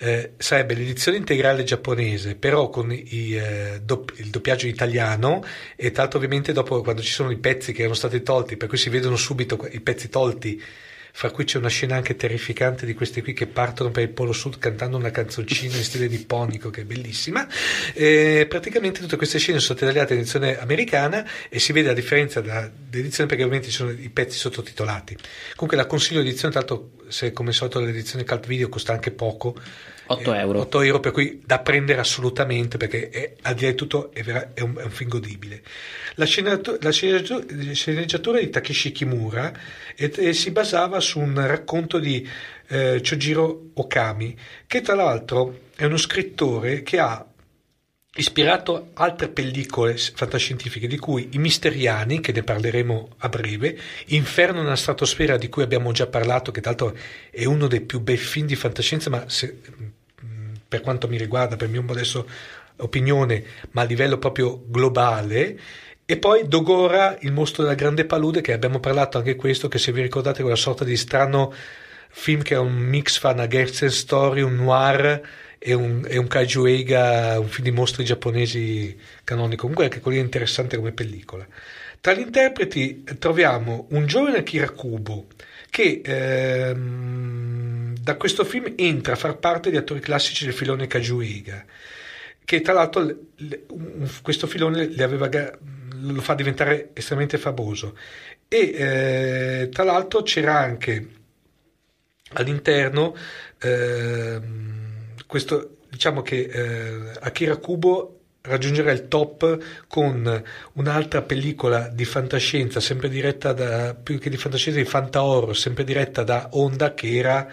eh, 0.00 0.34
sarebbe 0.36 0.74
l'edizione 0.74 1.18
integrale 1.18 1.64
giapponese, 1.64 2.36
però 2.36 2.70
con 2.70 2.92
i, 2.92 3.34
eh, 3.34 3.80
dopp- 3.82 4.16
il 4.18 4.30
doppiaggio 4.30 4.68
italiano 4.68 5.42
e 5.74 5.90
tra 5.90 6.02
l'altro 6.02 6.18
ovviamente 6.18 6.52
dopo 6.52 6.82
quando 6.82 7.02
ci 7.02 7.12
sono 7.12 7.30
i 7.30 7.38
pezzi 7.38 7.72
che 7.72 7.80
erano 7.80 7.96
stati 7.96 8.22
tolti, 8.22 8.56
per 8.56 8.68
cui 8.68 8.78
si 8.78 8.90
vedono 8.90 9.16
subito 9.16 9.58
i 9.70 9.80
pezzi 9.80 10.08
tolti 10.08 10.62
fra 11.18 11.32
cui 11.32 11.42
c'è 11.42 11.58
una 11.58 11.68
scena 11.68 11.96
anche 11.96 12.14
terrificante 12.14 12.86
di 12.86 12.94
questi 12.94 13.22
qui 13.22 13.32
che 13.32 13.48
partono 13.48 13.90
per 13.90 14.04
il 14.04 14.10
Polo 14.10 14.32
Sud 14.32 14.58
cantando 14.60 14.96
una 14.96 15.10
canzoncina 15.10 15.74
in 15.74 15.82
stile 15.82 16.06
nipponico 16.06 16.70
che 16.70 16.82
è 16.82 16.84
bellissima. 16.84 17.44
E 17.92 18.46
praticamente 18.48 19.00
tutte 19.00 19.16
queste 19.16 19.40
scene 19.40 19.58
sono 19.58 19.74
state 19.74 19.90
tagliate 19.92 20.12
in 20.12 20.20
edizione 20.20 20.60
americana 20.60 21.28
e 21.48 21.58
si 21.58 21.72
vede 21.72 21.88
la 21.88 21.94
differenza 21.94 22.40
dall'edizione 22.40 23.28
perché 23.28 23.42
ovviamente 23.42 23.68
ci 23.68 23.74
sono 23.74 23.90
i 23.90 24.10
pezzi 24.10 24.38
sottotitolati. 24.38 25.16
Comunque 25.56 25.76
la 25.76 25.86
consiglio 25.86 26.20
edizione, 26.20 26.54
tra 26.54 26.60
l'altro 26.64 26.92
se 27.08 27.32
come 27.32 27.50
solito 27.50 27.80
l'edizione 27.80 28.24
cult 28.24 28.46
video 28.46 28.68
costa 28.68 28.92
anche 28.92 29.10
poco 29.10 29.56
8 30.08 30.34
euro. 30.34 30.60
8 30.60 30.80
euro, 30.82 31.00
per 31.00 31.12
cui 31.12 31.42
da 31.44 31.58
prendere 31.58 32.00
assolutamente 32.00 32.76
perché 32.76 33.10
è, 33.10 33.34
al 33.42 33.54
di 33.54 33.64
là 33.64 33.70
di 33.70 33.76
tutto 33.76 34.10
è, 34.12 34.22
vera, 34.22 34.50
è, 34.54 34.60
un, 34.60 34.76
è 34.76 34.84
un, 34.84 34.90
film 34.90 35.10
godibile. 35.10 35.62
La 36.14 36.24
sceneggiatura, 36.24 36.78
la 36.80 36.90
sceneggiatura 36.90 38.38
di 38.40 38.48
Takeshi 38.48 38.92
Kimura 38.92 39.52
e, 39.94 40.12
e 40.16 40.32
si 40.32 40.50
basava 40.50 41.00
su 41.00 41.20
un 41.20 41.46
racconto 41.46 41.98
di 41.98 42.26
eh, 42.68 43.00
Chojiro 43.06 43.70
Okami, 43.74 44.36
che 44.66 44.80
tra 44.80 44.94
l'altro 44.94 45.66
è 45.76 45.84
uno 45.84 45.96
scrittore 45.96 46.82
che 46.82 46.98
ha 46.98 47.24
ispirato 48.18 48.90
altre 48.94 49.28
pellicole 49.28 49.96
fantascientifiche, 49.96 50.88
di 50.88 50.98
cui 50.98 51.28
I 51.32 51.38
Misteriani, 51.38 52.20
che 52.20 52.32
ne 52.32 52.42
parleremo 52.42 53.10
a 53.18 53.28
breve, 53.28 53.78
Inferno 54.06 54.62
nella 54.62 54.76
stratosfera, 54.76 55.36
di 55.36 55.48
cui 55.48 55.62
abbiamo 55.62 55.92
già 55.92 56.06
parlato, 56.06 56.50
che 56.50 56.60
tra 56.60 56.70
l'altro 56.70 56.96
è 57.30 57.44
uno 57.44 57.68
dei 57.68 57.80
più 57.80 58.00
bei 58.00 58.16
film 58.16 58.46
di 58.46 58.56
fantascienza, 58.56 59.08
ma 59.08 59.28
se, 59.28 59.60
per 60.68 60.80
quanto 60.82 61.08
mi 61.08 61.16
riguarda, 61.16 61.56
per 61.56 61.68
mia 61.68 61.80
modesto 61.80 62.28
opinione, 62.76 63.42
ma 63.72 63.82
a 63.82 63.84
livello 63.84 64.18
proprio 64.18 64.62
globale. 64.66 65.58
E 66.04 66.16
poi 66.18 66.46
Dogora, 66.46 67.16
il 67.20 67.32
mostro 67.32 67.62
della 67.62 67.74
grande 67.74 68.04
palude, 68.04 68.40
che 68.40 68.52
abbiamo 68.52 68.80
parlato 68.80 69.18
anche 69.18 69.36
questo, 69.36 69.68
che 69.68 69.78
se 69.78 69.92
vi 69.92 70.02
ricordate 70.02 70.42
quella 70.42 70.56
sorta 70.56 70.84
di 70.84 70.96
strano 70.96 71.52
film 72.10 72.42
che 72.42 72.54
è 72.54 72.58
un 72.58 72.74
mix 72.74 73.18
fra 73.18 73.32
una 73.32 73.46
Gersen 73.46 73.90
story, 73.90 74.40
un 74.40 74.56
noir 74.56 75.20
e 75.58 75.74
un, 75.74 76.04
e 76.08 76.16
un 76.16 76.26
kaiju 76.26 76.64
eiga, 76.66 77.38
un 77.38 77.48
film 77.48 77.64
di 77.64 77.72
mostri 77.72 78.04
giapponesi 78.04 78.96
canonico. 79.24 79.62
Comunque 79.62 79.84
anche 79.84 80.00
quello 80.00 80.18
è 80.18 80.22
interessante 80.22 80.76
come 80.76 80.92
pellicola. 80.92 81.46
Tra 82.00 82.14
gli 82.14 82.20
interpreti 82.20 83.04
troviamo 83.18 83.86
un 83.90 84.06
giovane 84.06 84.38
Akira 84.38 84.72
che 85.70 86.00
ehm, 86.04 87.47
da 88.08 88.16
questo 88.16 88.42
film 88.42 88.72
entra 88.76 89.12
a 89.12 89.16
far 89.16 89.36
parte 89.36 89.68
di 89.68 89.76
attori 89.76 90.00
classici 90.00 90.46
del 90.46 90.54
filone 90.54 90.86
Kajuiga, 90.86 91.62
che 92.42 92.62
tra 92.62 92.72
l'altro 92.72 93.02
le, 93.02 93.16
le, 93.36 93.66
questo 94.22 94.46
filone 94.46 94.90
aveva, 94.96 95.28
lo 95.28 96.20
fa 96.22 96.32
diventare 96.32 96.88
estremamente 96.94 97.36
famoso. 97.36 97.98
E 98.48 98.58
eh, 98.58 99.68
tra 99.70 99.84
l'altro 99.84 100.22
c'era 100.22 100.58
anche 100.58 101.06
all'interno 102.32 103.14
eh, 103.60 104.40
questo, 105.26 105.76
diciamo 105.90 106.22
che 106.22 106.48
eh, 106.50 107.12
Akira 107.20 107.56
Kubo 107.56 108.20
raggiungerà 108.40 108.90
il 108.90 109.08
top 109.08 109.84
con 109.86 110.42
un'altra 110.72 111.20
pellicola 111.20 111.88
di 111.88 112.06
fantascienza, 112.06 112.80
sempre 112.80 113.10
diretta 113.10 113.52
da, 113.52 113.94
più 113.94 114.18
che 114.18 114.30
di 114.30 114.38
fantascienza, 114.38 114.80
di 114.80 114.86
fanta 114.86 115.20
sempre 115.52 115.84
diretta 115.84 116.22
da 116.22 116.48
Honda, 116.52 116.94
che 116.94 117.14
era 117.14 117.46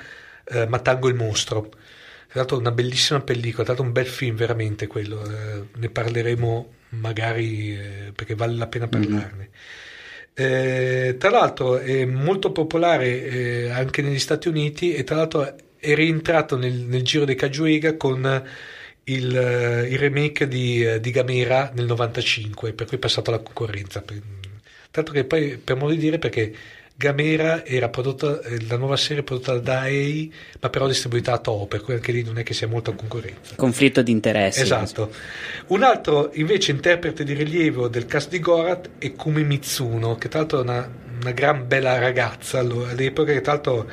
eh, 0.45 0.67
Matango 0.67 1.07
il 1.07 1.15
mostro. 1.15 1.69
Tra 2.27 2.43
l'altro 2.43 2.57
una 2.57 2.71
bellissima 2.71 3.21
pellicola, 3.21 3.63
tra 3.63 3.73
l'altro 3.73 3.85
un 3.85 3.93
bel 3.93 4.07
film 4.07 4.35
veramente 4.35 4.87
quello, 4.87 5.23
eh, 5.23 5.63
ne 5.75 5.89
parleremo 5.89 6.73
magari 6.89 7.77
eh, 7.77 8.11
perché 8.13 8.35
vale 8.35 8.55
la 8.55 8.67
pena 8.67 8.87
parlarne. 8.87 9.49
Mm-hmm. 10.37 11.17
tra 11.17 11.29
l'altro 11.29 11.77
è 11.77 12.03
molto 12.03 12.51
popolare 12.51 13.23
eh, 13.23 13.69
anche 13.69 14.01
negli 14.01 14.19
Stati 14.19 14.49
Uniti 14.49 14.93
e 14.93 15.05
tra 15.05 15.15
l'altro 15.15 15.55
è 15.77 15.95
rientrato 15.95 16.57
nel, 16.57 16.73
nel 16.73 17.03
giro 17.03 17.23
dei 17.23 17.35
Cajuega 17.35 17.95
con 17.95 18.43
il, 19.05 19.37
eh, 19.37 19.87
il 19.87 19.97
remake 19.97 20.47
di, 20.47 20.99
di 20.99 21.11
Gamera 21.11 21.71
nel 21.73 21.85
95, 21.85 22.73
per 22.73 22.87
cui 22.87 22.97
è 22.97 22.99
passato 22.99 23.29
alla 23.29 23.41
concorrenza. 23.41 24.01
Per- 24.01 24.21
tanto 24.91 25.11
che 25.11 25.25
poi, 25.25 25.57
per 25.57 25.75
modo 25.75 25.93
di 25.93 25.99
dire, 25.99 26.19
perché 26.19 26.53
Gamera 26.97 27.65
era 27.65 27.89
prodotta, 27.89 28.39
eh, 28.41 28.65
la 28.69 28.77
nuova 28.77 28.95
serie 28.95 29.21
prodotta 29.21 29.53
da 29.53 29.81
Dai, 29.81 30.33
ma 30.61 30.69
però 30.69 30.87
distribuita 30.87 31.33
a 31.33 31.37
Toho, 31.39 31.65
per 31.65 31.81
cui 31.81 31.93
anche 31.93 32.13
lì 32.13 32.23
non 32.23 32.37
è 32.37 32.43
che 32.43 32.53
sia 32.53 32.67
molta 32.67 32.93
concorrenza. 32.93 33.55
Conflitto 33.55 34.01
di 34.01 34.11
interessi. 34.11 34.61
Esatto. 34.61 35.11
Un 35.67 35.83
altro 35.83 36.31
invece 36.35 36.71
interprete 36.71 37.25
di 37.25 37.33
rilievo 37.33 37.89
del 37.89 38.05
cast 38.05 38.29
di 38.29 38.39
Gorat 38.39 38.91
è 38.97 39.11
Kumi 39.11 39.43
Mitsuno, 39.43 40.15
che 40.15 40.29
tra 40.29 40.39
l'altro 40.39 40.59
è 40.59 40.61
una, 40.61 40.89
una 41.21 41.31
gran 41.31 41.67
bella 41.67 41.99
ragazza 41.99 42.59
all'epoca, 42.59 43.33
che 43.33 43.41
tra 43.41 43.53
l'altro 43.53 43.89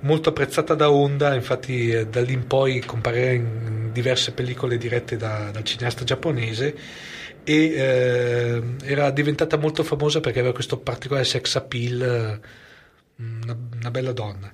molto 0.00 0.30
apprezzata 0.30 0.74
da 0.74 0.90
Honda, 0.90 1.34
infatti 1.34 1.90
eh, 1.90 2.06
da 2.06 2.22
lì 2.22 2.32
in 2.32 2.46
poi 2.46 2.80
comparerà 2.80 3.32
in 3.32 3.90
diverse 3.92 4.32
pellicole 4.32 4.78
dirette 4.78 5.18
da- 5.18 5.50
dal 5.52 5.64
cineasta 5.64 6.04
giapponese 6.04 6.74
e 7.48 7.54
eh, 7.54 8.62
era 8.82 9.10
diventata 9.10 9.56
molto 9.56 9.84
famosa 9.84 10.18
perché 10.18 10.40
aveva 10.40 10.52
questo 10.52 10.78
particolare 10.78 11.24
sex 11.24 11.54
appeal, 11.54 12.02
eh, 12.02 13.22
una, 13.22 13.56
una 13.78 13.90
bella 13.92 14.10
donna. 14.10 14.52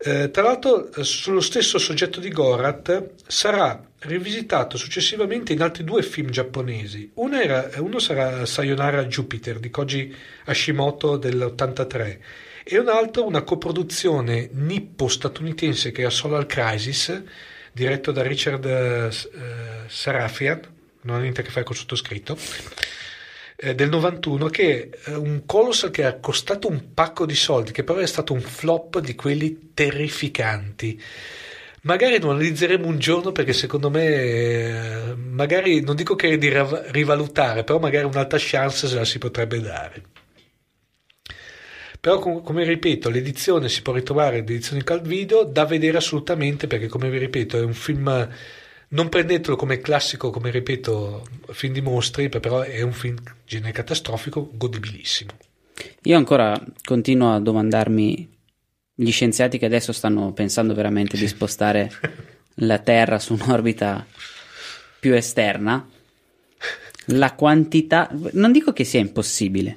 Eh, 0.00 0.30
tra 0.32 0.42
l'altro, 0.42 0.90
sullo 1.04 1.40
stesso 1.40 1.78
soggetto 1.78 2.18
di 2.18 2.30
Gorat 2.30 3.10
sarà 3.24 3.80
rivisitato 4.00 4.76
successivamente 4.76 5.52
in 5.52 5.62
altri 5.62 5.84
due 5.84 6.02
film 6.02 6.30
giapponesi. 6.30 7.08
Uno, 7.14 7.40
era- 7.40 7.70
uno 7.76 8.00
sarà 8.00 8.44
Sayonara 8.44 9.04
Jupiter 9.04 9.60
di 9.60 9.70
Koji 9.70 10.12
Hashimoto 10.46 11.16
dell'83 11.16 12.18
e 12.64 12.78
un 12.78 12.88
altro 12.88 13.26
una 13.26 13.42
coproduzione 13.42 14.50
nippo-statunitense 14.52 15.92
che 15.92 16.00
era 16.00 16.10
Solar 16.10 16.46
Crisis, 16.46 17.22
diretto 17.72 18.10
da 18.10 18.22
Richard 18.22 18.64
eh, 18.64 19.06
eh, 19.06 19.10
Sarafian, 19.86 20.76
non 21.08 21.16
ha 21.16 21.20
niente 21.20 21.40
a 21.40 21.44
che 21.44 21.50
fare 21.50 21.64
col 21.64 21.76
sottoscritto, 21.76 22.36
eh, 23.56 23.74
del 23.74 23.88
91, 23.88 24.48
che 24.48 24.90
è 25.04 25.14
un 25.14 25.44
colossal 25.46 25.90
che 25.90 26.04
ha 26.04 26.18
costato 26.18 26.68
un 26.68 26.92
pacco 26.92 27.26
di 27.26 27.34
soldi, 27.34 27.72
che 27.72 27.82
però 27.82 27.98
è 27.98 28.06
stato 28.06 28.34
un 28.34 28.40
flop 28.40 29.00
di 29.00 29.14
quelli 29.14 29.72
terrificanti. 29.74 31.00
Magari 31.82 32.20
lo 32.20 32.30
analizzeremo 32.30 32.86
un 32.86 32.98
giorno 32.98 33.32
perché 33.32 33.52
secondo 33.52 33.88
me, 33.88 34.04
eh, 34.04 35.14
magari 35.14 35.80
non 35.80 35.96
dico 35.96 36.14
che 36.14 36.30
è 36.30 36.38
di 36.38 36.52
rivalutare, 36.90 37.64
però 37.64 37.78
magari 37.78 38.04
un'altra 38.04 38.38
chance 38.40 38.86
se 38.86 38.94
la 38.94 39.04
si 39.04 39.18
potrebbe 39.18 39.60
dare. 39.60 40.02
Però 42.00 42.18
com- 42.18 42.42
come 42.42 42.64
ripeto, 42.64 43.10
l'edizione 43.10 43.68
si 43.68 43.82
può 43.82 43.92
ritrovare, 43.92 44.36
l'edizione 44.36 44.82
video, 45.02 45.44
da 45.44 45.64
vedere 45.64 45.96
assolutamente 45.96 46.66
perché 46.66 46.86
come 46.86 47.10
vi 47.10 47.18
ripeto 47.18 47.58
è 47.58 47.62
un 47.62 47.74
film, 47.74 48.28
non 48.90 49.08
prendetelo 49.08 49.56
come 49.56 49.80
classico, 49.80 50.30
come 50.30 50.50
ripeto, 50.50 51.26
film 51.50 51.72
di 51.74 51.80
mostri, 51.80 52.28
però 52.28 52.60
è 52.60 52.80
un 52.82 52.92
film 52.92 53.16
genere 53.44 53.72
catastrofico, 53.72 54.50
godibilissimo. 54.54 55.32
Io 56.04 56.16
ancora 56.16 56.60
continuo 56.84 57.34
a 57.34 57.40
domandarmi 57.40 58.36
gli 58.94 59.10
scienziati 59.10 59.58
che 59.58 59.66
adesso 59.66 59.92
stanno 59.92 60.32
pensando 60.32 60.74
veramente 60.74 61.16
di 61.16 61.28
spostare 61.28 61.90
la 62.56 62.78
Terra 62.78 63.18
su 63.18 63.34
un'orbita 63.34 64.06
più 64.98 65.14
esterna, 65.14 65.88
la 67.06 67.32
quantità, 67.34 68.10
non 68.32 68.52
dico 68.52 68.72
che 68.72 68.84
sia 68.84 68.98
impossibile, 69.00 69.76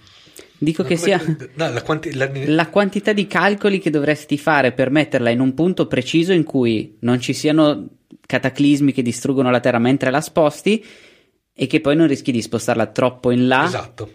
dico 0.58 0.82
Ma 0.82 0.88
che 0.88 0.98
sia 0.98 1.22
no, 1.54 1.70
la 1.72 1.82
quanti- 1.84 2.14
la- 2.16 2.32
la 2.34 2.70
quantità 2.70 3.14
di 3.14 3.28
calcoli 3.28 3.80
che 3.80 3.90
dovresti 3.92 4.38
fare 4.38 4.72
per 4.72 4.90
metterla 4.90 5.30
in 5.30 5.40
un 5.40 5.54
punto 5.54 5.86
preciso 5.86 6.32
in 6.34 6.44
cui 6.44 6.98
non 7.02 7.20
ci 7.20 7.34
siano 7.34 7.88
cataclismi 8.32 8.94
che 8.94 9.02
distruggono 9.02 9.52
la 9.52 9.60
Terra 9.60 9.78
mentre 9.78 10.10
la 10.10 10.22
sposti 10.22 10.86
e 11.54 11.68
che 11.68 11.82
poi 11.82 11.98
non 11.98 12.08
rischi 12.08 12.32
di 12.32 12.42
spostarla 12.42 12.88
troppo 12.88 13.30
in 13.32 13.48
là 13.48 13.66
Esatto. 13.66 14.14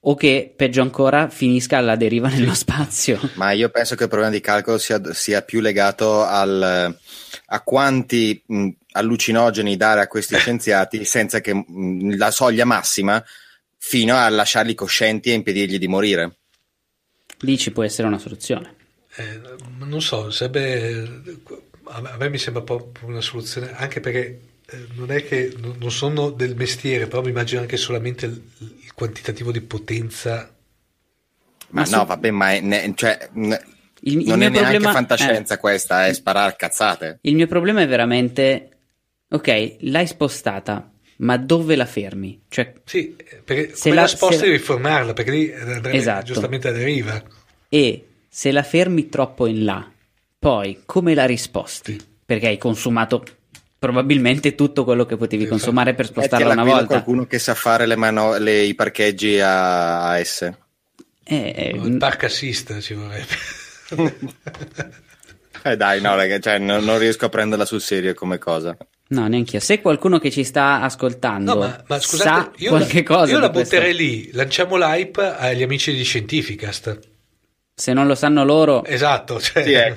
o 0.00 0.16
che 0.16 0.52
peggio 0.56 0.82
ancora 0.82 1.28
finisca 1.28 1.76
alla 1.78 1.94
deriva 1.94 2.28
nello 2.28 2.52
spazio. 2.52 3.20
Ma 3.34 3.52
io 3.52 3.68
penso 3.68 3.94
che 3.94 4.02
il 4.02 4.08
problema 4.08 4.32
di 4.32 4.40
calcolo 4.40 4.76
sia, 4.78 5.00
sia 5.12 5.42
più 5.42 5.60
legato 5.60 6.24
al, 6.24 6.98
a 7.46 7.60
quanti 7.62 8.42
mh, 8.44 8.68
allucinogeni 8.92 9.76
dare 9.76 10.00
a 10.00 10.08
questi 10.08 10.34
scienziati 10.36 11.04
senza 11.04 11.40
che 11.40 11.54
mh, 11.54 12.16
la 12.16 12.32
soglia 12.32 12.64
massima 12.64 13.22
fino 13.78 14.16
a 14.16 14.28
lasciarli 14.28 14.74
coscienti 14.74 15.30
e 15.30 15.34
impedirgli 15.34 15.78
di 15.78 15.86
morire. 15.86 16.38
Lì 17.40 17.56
ci 17.56 17.70
può 17.70 17.84
essere 17.84 18.08
una 18.08 18.18
soluzione. 18.18 18.74
Eh, 19.16 19.40
non 19.78 20.02
so, 20.02 20.28
sarebbe, 20.32 21.22
a 21.86 22.16
me 22.18 22.28
mi 22.28 22.38
sembra 22.38 22.62
proprio 22.62 23.08
una 23.08 23.20
soluzione, 23.20 23.72
anche 23.74 24.00
perché 24.00 24.40
eh, 24.66 24.86
non 24.94 25.10
è 25.10 25.24
che 25.24 25.52
non 25.58 25.76
non 25.78 25.90
sono 25.90 26.30
del 26.30 26.54
mestiere, 26.56 27.06
però 27.06 27.22
mi 27.22 27.30
immagino 27.30 27.60
anche 27.60 27.76
solamente 27.76 28.26
il, 28.26 28.42
il 28.58 28.92
quantitativo 28.94 29.52
di 29.52 29.60
potenza. 29.60 30.54
Ma, 31.70 31.80
Ma 31.80 31.84
su- 31.84 31.96
no, 31.96 32.04
vabbè, 32.04 32.30
ma 32.30 32.52
è, 32.52 32.60
ne- 32.60 32.92
cioè, 32.94 33.28
mh, 33.32 33.54
Il, 34.00 34.20
il 34.20 34.26
non 34.26 34.38
mio 34.38 34.48
è 34.48 34.50
neanche 34.50 34.70
problema- 34.78 34.92
fantascienza 34.92 35.54
eh, 35.54 35.58
questa, 35.58 36.06
è 36.06 36.12
sparare 36.14 36.50
a 36.52 36.54
cazzate. 36.56 37.20
il 37.22 37.34
mio 37.34 37.46
problema 37.46 37.80
è 37.82 37.86
veramente, 37.88 38.68
ok, 39.28 39.76
l'hai 39.80 40.06
spostata, 40.06 40.92
ma 41.18 41.36
dove 41.38 41.74
la 41.76 41.86
fermi? 41.86 42.42
Cioè, 42.48 42.72
Sì, 42.84 43.16
perché 43.44 43.74
Se 43.74 43.80
come 43.80 43.94
la- 43.94 44.02
la, 44.02 44.06
sposti 44.06 44.36
se- 44.36 44.46
devi 44.46 44.58
formarla, 44.58 45.12
perché 45.14 45.30
lì 45.30 45.52
andrebbe 45.52 45.92
Esatto. 45.92 46.24
giustamente 46.24 46.68
a 46.68 46.72
deriva. 46.72 47.22
e 47.68 48.06
se 48.28 48.50
la 48.52 48.62
fermi 48.62 49.08
troppo 49.08 49.46
in 49.46 49.64
là, 49.64 49.90
poi 50.44 50.82
come 50.84 51.14
la 51.14 51.24
risposti? 51.24 51.98
Perché 52.26 52.48
hai 52.48 52.58
consumato 52.58 53.24
probabilmente 53.78 54.54
tutto 54.54 54.84
quello 54.84 55.04
che 55.06 55.16
potevi 55.16 55.44
Sì, 55.44 55.48
consumare 55.48 55.94
per 55.94 56.06
spostarla 56.06 56.52
una 56.52 56.64
volta. 56.64 56.86
qualcuno 56.86 57.26
che 57.26 57.38
sa 57.38 57.54
fare 57.54 57.86
le 57.86 57.96
mano- 57.96 58.36
le- 58.36 58.62
i 58.62 58.74
parcheggi 58.74 59.40
a, 59.40 60.10
a 60.10 60.22
S. 60.22 60.42
Eh, 61.26 61.52
eh, 61.56 61.70
Il 61.82 61.96
park 61.96 62.24
assist 62.24 62.78
ci 62.80 62.92
vorrebbe. 62.94 63.26
Eh 65.66 65.76
dai, 65.78 65.98
no, 66.02 66.14
raga, 66.14 66.38
cioè, 66.40 66.58
non, 66.58 66.84
non 66.84 66.98
riesco 66.98 67.24
a 67.24 67.28
prenderla 67.30 67.64
sul 67.64 67.80
serio 67.80 68.12
come 68.12 68.36
cosa. 68.36 68.76
no, 69.08 69.26
neanche 69.28 69.56
io. 69.56 69.62
Se 69.62 69.80
qualcuno 69.80 70.18
che 70.18 70.30
ci 70.30 70.44
sta 70.44 70.82
ascoltando 70.82 71.54
No, 71.54 71.58
ma, 71.60 71.84
ma 71.88 71.98
sa 71.98 72.06
scusate, 72.06 72.50
io, 72.62 72.68
qualche 72.68 72.98
la, 72.98 73.02
cosa 73.16 73.32
io 73.32 73.38
la 73.38 73.46
di 73.46 73.52
questo- 73.54 73.76
butterei 73.76 73.94
lì, 73.96 74.30
lanciamo 74.32 74.76
l'hype 74.76 75.22
agli 75.24 75.62
amici 75.62 75.94
di 75.94 76.02
Scientificast. 76.04 76.98
Se 77.74 77.92
non 77.92 78.06
lo 78.06 78.14
sanno 78.14 78.44
loro, 78.44 78.84
Esatto, 78.84 79.40
cioè, 79.40 79.62
Sì, 79.64 79.72
eh. 79.72 79.94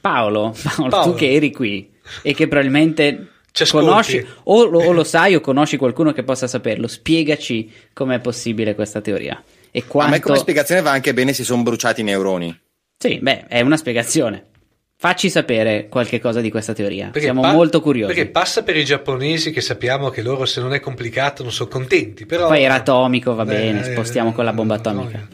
Paolo, 0.00 0.54
Paolo, 0.62 0.88
Paolo. 0.90 1.12
tu 1.12 1.18
che 1.18 1.32
eri 1.32 1.50
qui 1.50 1.90
e 2.22 2.34
che 2.34 2.46
probabilmente 2.48 3.28
conosci 3.70 4.24
o 4.44 4.64
lo, 4.66 4.80
o 4.82 4.92
lo 4.92 5.04
sai 5.04 5.34
o 5.34 5.40
conosci 5.40 5.76
qualcuno 5.76 6.12
che 6.12 6.22
possa 6.22 6.46
saperlo, 6.46 6.86
spiegaci 6.86 7.72
com'è 7.92 8.18
possibile 8.20 8.74
questa 8.74 9.00
teoria 9.00 9.42
e 9.70 9.80
A 9.80 9.82
me 9.82 9.88
quanto 9.88 10.20
come 10.26 10.38
spiegazione 10.38 10.82
va 10.82 10.90
anche 10.90 11.14
bene 11.14 11.32
si 11.32 11.44
sono 11.44 11.62
bruciati 11.62 12.00
i 12.00 12.04
neuroni. 12.04 12.58
Sì, 12.98 13.18
beh, 13.20 13.46
è 13.46 13.60
una 13.60 13.76
spiegazione. 13.76 14.46
Facci 14.96 15.30
sapere 15.30 15.88
qualche 15.88 16.20
cosa 16.20 16.40
di 16.42 16.50
questa 16.50 16.74
teoria. 16.74 17.06
Perché 17.06 17.20
Siamo 17.22 17.40
pa- 17.40 17.52
molto 17.52 17.80
curiosi. 17.80 18.12
Perché 18.12 18.30
passa 18.30 18.62
per 18.62 18.76
i 18.76 18.84
giapponesi 18.84 19.50
che 19.50 19.62
sappiamo 19.62 20.10
che 20.10 20.20
loro 20.20 20.44
se 20.44 20.60
non 20.60 20.74
è 20.74 20.80
complicato 20.80 21.42
non 21.42 21.52
sono 21.52 21.70
contenti. 21.70 22.26
Però... 22.26 22.48
Poi 22.48 22.62
era 22.62 22.74
atomico, 22.74 23.34
va 23.34 23.44
Eh, 23.44 23.46
bene, 23.46 23.80
eh, 23.80 23.92
spostiamo 23.92 24.32
con 24.32 24.44
la 24.44 24.52
bomba 24.52 24.74
eh, 24.74 24.78
atomica. 24.78 25.18
no, 25.18 25.28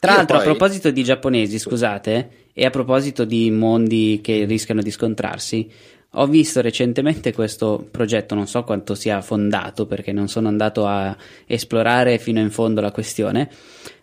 Tra 0.00 0.14
l'altro, 0.14 0.36
poi- 0.38 0.46
a 0.46 0.50
proposito 0.50 0.90
di 0.90 1.04
giapponesi, 1.04 1.58
scusate, 1.58 2.30
e 2.52 2.64
a 2.64 2.70
proposito 2.70 3.24
di 3.24 3.50
mondi 3.50 4.20
che 4.22 4.44
rischiano 4.44 4.80
di 4.82 4.90
scontrarsi, 4.90 5.70
ho 6.14 6.26
visto 6.26 6.60
recentemente 6.60 7.32
questo 7.32 7.86
progetto, 7.88 8.34
non 8.34 8.48
so 8.48 8.64
quanto 8.64 8.94
sia 8.96 9.20
fondato 9.20 9.86
perché 9.86 10.10
non 10.10 10.26
sono 10.28 10.48
andato 10.48 10.86
a 10.86 11.16
esplorare 11.46 12.18
fino 12.18 12.40
in 12.40 12.50
fondo 12.50 12.80
la 12.80 12.90
questione, 12.90 13.48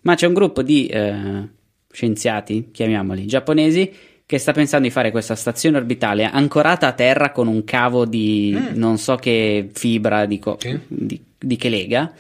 ma 0.02 0.16
c'è 0.16 0.26
un 0.28 0.34
gruppo 0.34 0.62
di 0.62 0.86
eh, 0.88 1.50
scienziati, 1.92 2.70
chiamiamoli, 2.72 3.26
giapponesi, 3.26 3.92
che 4.26 4.38
sta 4.38 4.52
pensando 4.54 4.88
di 4.88 4.94
fare 4.94 5.12
questa 5.12 5.36
stazione 5.36 5.78
orbitale 5.78 6.26
ancorata 6.26 6.88
a 6.88 6.94
terra 6.94 7.32
con 7.32 7.48
un 7.48 7.64
cavo 7.64 8.06
di 8.06 8.58
non 8.74 8.98
so 8.98 9.16
che 9.16 9.70
fibra 9.74 10.26
di, 10.26 10.38
co- 10.40 10.58
Sì. 10.60 10.78
di- 10.88 11.22
di 11.38 11.56
che 11.56 11.70
lega, 11.70 12.14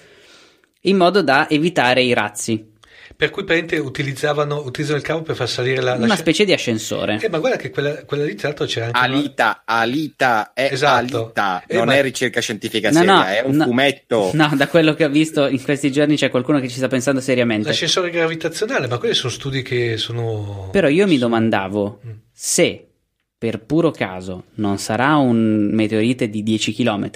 in 0.82 0.98
modo 0.98 1.22
da 1.22 1.50
evitare 1.50 2.02
i 2.02 2.13
razzi. 2.13 2.76
Per 3.18 3.32
cui 3.32 3.44
praticamente 3.44 3.78
utilizzavano, 3.86 4.60
utilizzano 4.64 4.98
il 5.00 5.04
cavo 5.04 5.24
per 5.24 5.36
far 5.36 5.50
salire 5.50 5.82
la... 5.82 5.96
la 5.98 6.04
Una 6.06 6.14
sci- 6.14 6.18
specie 6.22 6.46
di 6.46 6.54
ascensore. 6.54 7.18
Eh, 7.20 7.30
ma 7.30 7.40
guarda 7.40 7.58
che 7.58 7.72
quella, 7.72 8.06
quella 8.06 8.24
lì 8.24 8.36
tra 8.36 8.50
l'altro 8.50 8.66
c'era 8.68 8.86
anche... 8.86 8.98
una- 9.00 9.08
Alita, 9.18 9.62
Alita 9.66 10.54
è 10.54 10.70
Esatto. 10.72 11.18
Alita, 11.24 11.64
Eh, 11.66 11.76
non 11.78 11.86
ma- 11.88 11.96
è 11.96 12.02
ricerca 12.04 12.40
scientifica 12.42 12.90
No, 12.92 12.98
seria, 13.00 13.14
no, 13.16 13.24
è 13.24 13.42
un 13.44 13.56
no. 13.56 13.64
fumetto. 13.66 14.30
No, 14.38 14.52
da 14.56 14.68
quello 14.68 14.94
che 14.94 15.04
ho 15.06 15.10
visto 15.10 15.48
in 15.48 15.64
questi 15.64 15.92
giorni 15.92 16.16
c'è 16.16 16.30
qualcuno 16.30 16.60
che 16.60 16.70
ci 16.70 16.76
sta 16.78 16.88
pensando 16.88 17.20
seriamente. 17.20 17.68
L'ascensore 17.70 18.12
gravitazionale, 18.12 18.86
ma 18.88 19.00
quelli 19.00 19.16
sono 19.16 19.32
studi 19.32 19.64
che 19.64 19.98
sono... 19.98 20.70
Però 20.72 20.88
io 20.88 21.08
mi 21.08 21.18
domandavo 21.18 22.00
Mm. 22.06 22.12
se 22.32 22.88
per 23.36 23.62
puro 23.62 23.90
caso 23.92 24.46
non 24.56 24.78
sarà 24.78 25.16
un 25.16 25.70
meteorite 25.74 26.30
di 26.30 26.44
10 26.44 26.74
km, 26.74 27.10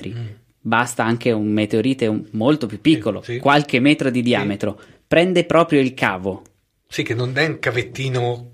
basta 0.59 1.03
anche 1.03 1.31
un 1.31 1.47
meteorite 1.47 2.23
molto 2.31 2.65
più 2.67 2.79
piccolo, 2.81 3.19
Mm. 3.19 3.23
Sì, 3.23 3.33
sì. 3.33 3.39
qualche 3.39 3.79
metro 3.79 4.09
di 4.09 4.21
diametro, 4.21 4.79
prende 5.11 5.43
proprio 5.43 5.81
il 5.81 5.93
cavo. 5.93 6.41
Sì, 6.87 7.03
che 7.03 7.13
non 7.13 7.37
è 7.37 7.45
un 7.45 7.59
cavettino 7.59 8.51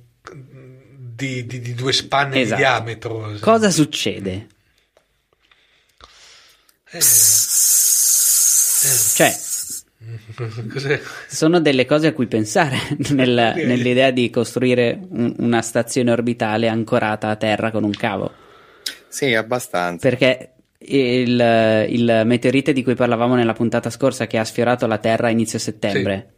di, 1.14 1.46
di- 1.46 1.60
di 1.60 1.74
due 1.76 1.94
spanne 1.94 2.42
Esatto. 2.42 2.56
di 2.56 2.62
diametro. 2.68 3.34
Cosa 3.40 3.70
succede? 3.70 4.48
Eh, 6.90 7.00
Cioè, 9.16 9.36
cos'è? 10.74 11.00
sono 11.28 11.60
delle 11.60 11.86
cose 11.86 12.08
a 12.08 12.14
cui 12.14 12.26
pensare 12.26 12.78
nel- 13.10 13.54
Ok. 13.56 13.64
nell'idea 13.64 14.10
di 14.10 14.32
costruire 14.32 15.00
un- 15.10 15.36
una 15.38 15.62
stazione 15.62 16.10
orbitale 16.12 16.68
ancorata 16.68 17.30
a 17.30 17.36
terra 17.36 17.70
con 17.70 17.84
un 17.84 17.92
cavo. 17.92 18.32
Sì, 19.08 19.36
abbastanza. 19.36 20.08
Perché 20.10 20.54
il, 20.80 21.86
il 21.90 22.22
meteorite 22.26 22.74
di 22.74 22.82
cui 22.84 22.96
parlavamo 22.96 23.36
nella 23.36 23.54
puntata 23.54 23.92
scorsa 23.92 24.26
che 24.26 24.40
ha 24.40 24.44
sfiorato 24.44 24.88
la 24.88 24.98
Terra 24.98 25.28
a 25.28 25.32
inizio 25.32 25.60
settembre, 25.60 26.34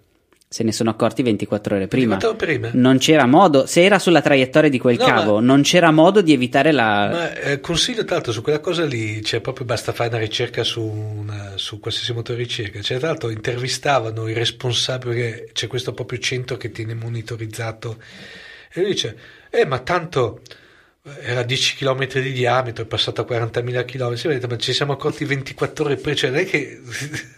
se 0.51 0.63
ne 0.63 0.71
sono 0.71 0.89
accorti 0.89 1.21
24 1.21 1.75
ore 1.75 1.88
prima. 1.88 2.17
24 2.17 2.29
ore 2.47 2.57
prima? 2.57 2.71
Non 2.73 2.97
c'era 2.97 3.27
modo, 3.27 3.67
se 3.67 3.83
era 3.83 3.99
sulla 3.99 4.19
traiettoria 4.19 4.67
di 4.67 4.79
quel 4.79 4.97
No, 4.97 5.05
cavo, 5.05 5.39
non 5.39 5.62
c'era 5.62 5.91
modo 5.91 6.21
di 6.23 6.33
evitare 6.33 6.71
la... 6.71 7.09
Ma 7.12 7.33
eh, 7.35 7.59
consiglio 7.59 8.03
tra 8.03 8.15
l'altro 8.15 8.31
su 8.31 8.41
quella 8.41 8.59
cosa 8.59 8.83
lì, 8.83 9.23
cioè 9.23 9.41
proprio 9.41 9.67
basta 9.67 9.93
fare 9.93 10.09
una 10.09 10.17
ricerca 10.17 10.63
su, 10.63 10.81
una- 10.81 11.51
su 11.57 11.79
qualsiasi 11.79 12.13
motore 12.13 12.39
di 12.39 12.45
ricerca, 12.45 12.81
cioè 12.81 12.97
tra 12.97 13.09
l'altro 13.09 13.29
intervistavano 13.29 14.27
i 14.27 14.33
responsabili, 14.33 15.13
perché 15.13 15.49
c'è 15.53 15.67
questo 15.67 15.93
proprio 15.93 16.17
centro 16.17 16.57
che 16.57 16.71
tiene 16.71 16.95
monitorizzato 16.95 17.97
e 18.73 18.81
lui 18.81 18.89
dice, 18.93 19.17
eh 19.51 19.67
ma 19.67 19.77
tanto 19.77 20.41
eh, 21.03 21.12
era 21.25 21.43
10 21.43 21.75
km 21.75 22.07
di 22.07 22.31
diametro, 22.31 22.85
è 22.85 22.88
passato 22.88 23.21
a 23.21 23.25
40.000 23.29 23.85
km, 23.85 24.13
sì, 24.15 24.27
ma 24.27 24.57
ci 24.57 24.73
siamo 24.73 24.93
accorti 24.93 25.25
24 25.25 25.85
ore 25.85 25.95
prima, 25.97 26.15
cioè 26.15 26.31
non 26.31 26.39
è 26.39 26.45
che... 26.45 26.81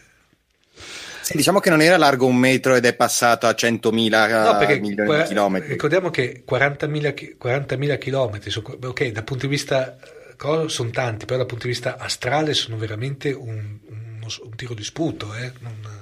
Sì, 1.32 1.38
diciamo 1.38 1.60
che 1.60 1.70
non 1.70 1.82
era 1.82 1.98
largo 1.98 2.26
un 2.28 2.36
metro 2.36 2.76
ed 2.76 2.86
è 2.86 2.94
passato 2.94 3.48
a 3.48 3.54
100.000 3.54 4.44
No, 4.52 4.58
perché 4.58 4.80
milioni 4.80 5.08
qua- 5.08 5.22
di 5.22 5.28
chilometri. 5.28 5.70
ricordiamo 5.70 6.10
che 6.10 6.44
40.000 6.46 7.12
chi- 7.13 7.36
40.000 7.38 7.98
chilometri, 7.98 8.50
su- 8.50 8.62
ok, 8.65 9.08
dal 9.08 9.24
punto 9.24 9.46
di 9.46 9.52
vista 9.52 9.98
eh, 9.98 10.70
sono 10.70 10.89
tanti, 10.89 11.26
però 11.26 11.38
dal 11.38 11.48
punto 11.48 11.63
di 11.65 11.72
vista 11.72 11.98
astrale 11.98 12.54
sono 12.54 12.78
veramente 12.78 13.32
un, 13.32 13.78
uno 14.17 14.30
s- 14.30 14.41
un 14.44 14.56
tiro 14.56 14.74
di 14.74 14.84
sputo. 14.84 15.34
eh, 15.36 15.52
non- 15.60 16.01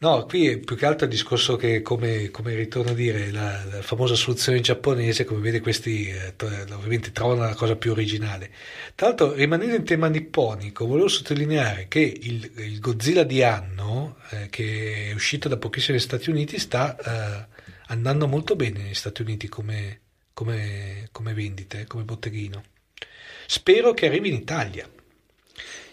No, 0.00 0.26
qui 0.26 0.46
è 0.46 0.58
più 0.58 0.76
che 0.76 0.86
altro 0.86 1.06
il 1.06 1.10
discorso 1.10 1.56
che, 1.56 1.82
come, 1.82 2.30
come 2.30 2.54
ritorno 2.54 2.92
a 2.92 2.94
dire, 2.94 3.32
la, 3.32 3.64
la 3.64 3.82
famosa 3.82 4.14
soluzione 4.14 4.60
giapponese, 4.60 5.24
come 5.24 5.40
vede 5.40 5.58
questi 5.60 6.08
eh, 6.08 6.36
to- 6.36 6.46
ovviamente 6.46 7.10
trovano 7.10 7.40
la 7.42 7.54
cosa 7.54 7.74
più 7.74 7.90
originale. 7.90 8.48
Tra 8.94 9.08
l'altro, 9.08 9.32
rimanendo 9.32 9.74
in 9.74 9.82
tema 9.84 10.06
nipponico, 10.06 10.86
volevo 10.86 11.08
sottolineare 11.08 11.86
che 11.88 11.98
il, 11.98 12.48
il 12.58 12.78
Godzilla 12.78 13.24
di 13.24 13.42
anno, 13.42 14.18
eh, 14.30 14.48
che 14.50 15.08
è 15.10 15.12
uscito 15.14 15.48
da 15.48 15.56
pochissimo 15.56 15.96
negli 15.96 16.04
Stati 16.04 16.30
Uniti, 16.30 16.60
sta 16.60 16.96
eh, 16.96 17.46
andando 17.88 18.28
molto 18.28 18.54
bene 18.54 18.82
negli 18.82 18.94
Stati 18.94 19.22
Uniti 19.22 19.48
come, 19.48 20.00
come, 20.32 21.08
come 21.10 21.34
vendite, 21.34 21.88
come 21.88 22.04
botteghino. 22.04 22.62
Spero 23.48 23.94
che 23.94 24.06
arrivi 24.06 24.28
in 24.28 24.34
Italia. 24.34 24.88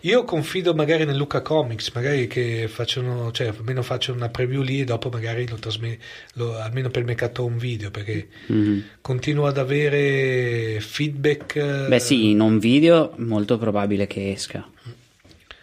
Io 0.06 0.24
confido 0.24 0.76
magari 0.76 1.04
nel 1.04 1.15
Luca 1.15 1.41
Comics, 1.41 1.91
magari 1.96 2.28
che 2.28 2.68
facciano, 2.68 3.32
cioè 3.32 3.48
almeno 3.48 3.82
facciano 3.82 4.18
una 4.18 4.30
preview 4.30 4.62
lì 4.62 4.82
e 4.82 4.84
dopo 4.84 5.10
magari 5.10 5.48
lo 5.48 5.56
trasmetto, 5.56 6.56
almeno 6.58 6.89
per 6.89 7.02
il 7.02 7.08
mercato 7.08 7.44
un 7.44 7.58
video, 7.58 7.89
perché 7.89 8.28
Mhm. 8.48 8.84
continuo 9.02 9.48
ad 9.48 9.58
avere 9.58 10.80
feedback. 10.80 11.56
eh, 11.56 11.88
Beh 11.88 12.00
sì, 12.00 12.30
in 12.30 12.39
un 12.39 12.60
video 12.60 13.13
molto 13.18 13.58
probabile 13.58 14.06
che 14.06 14.32
esca. 14.32 14.63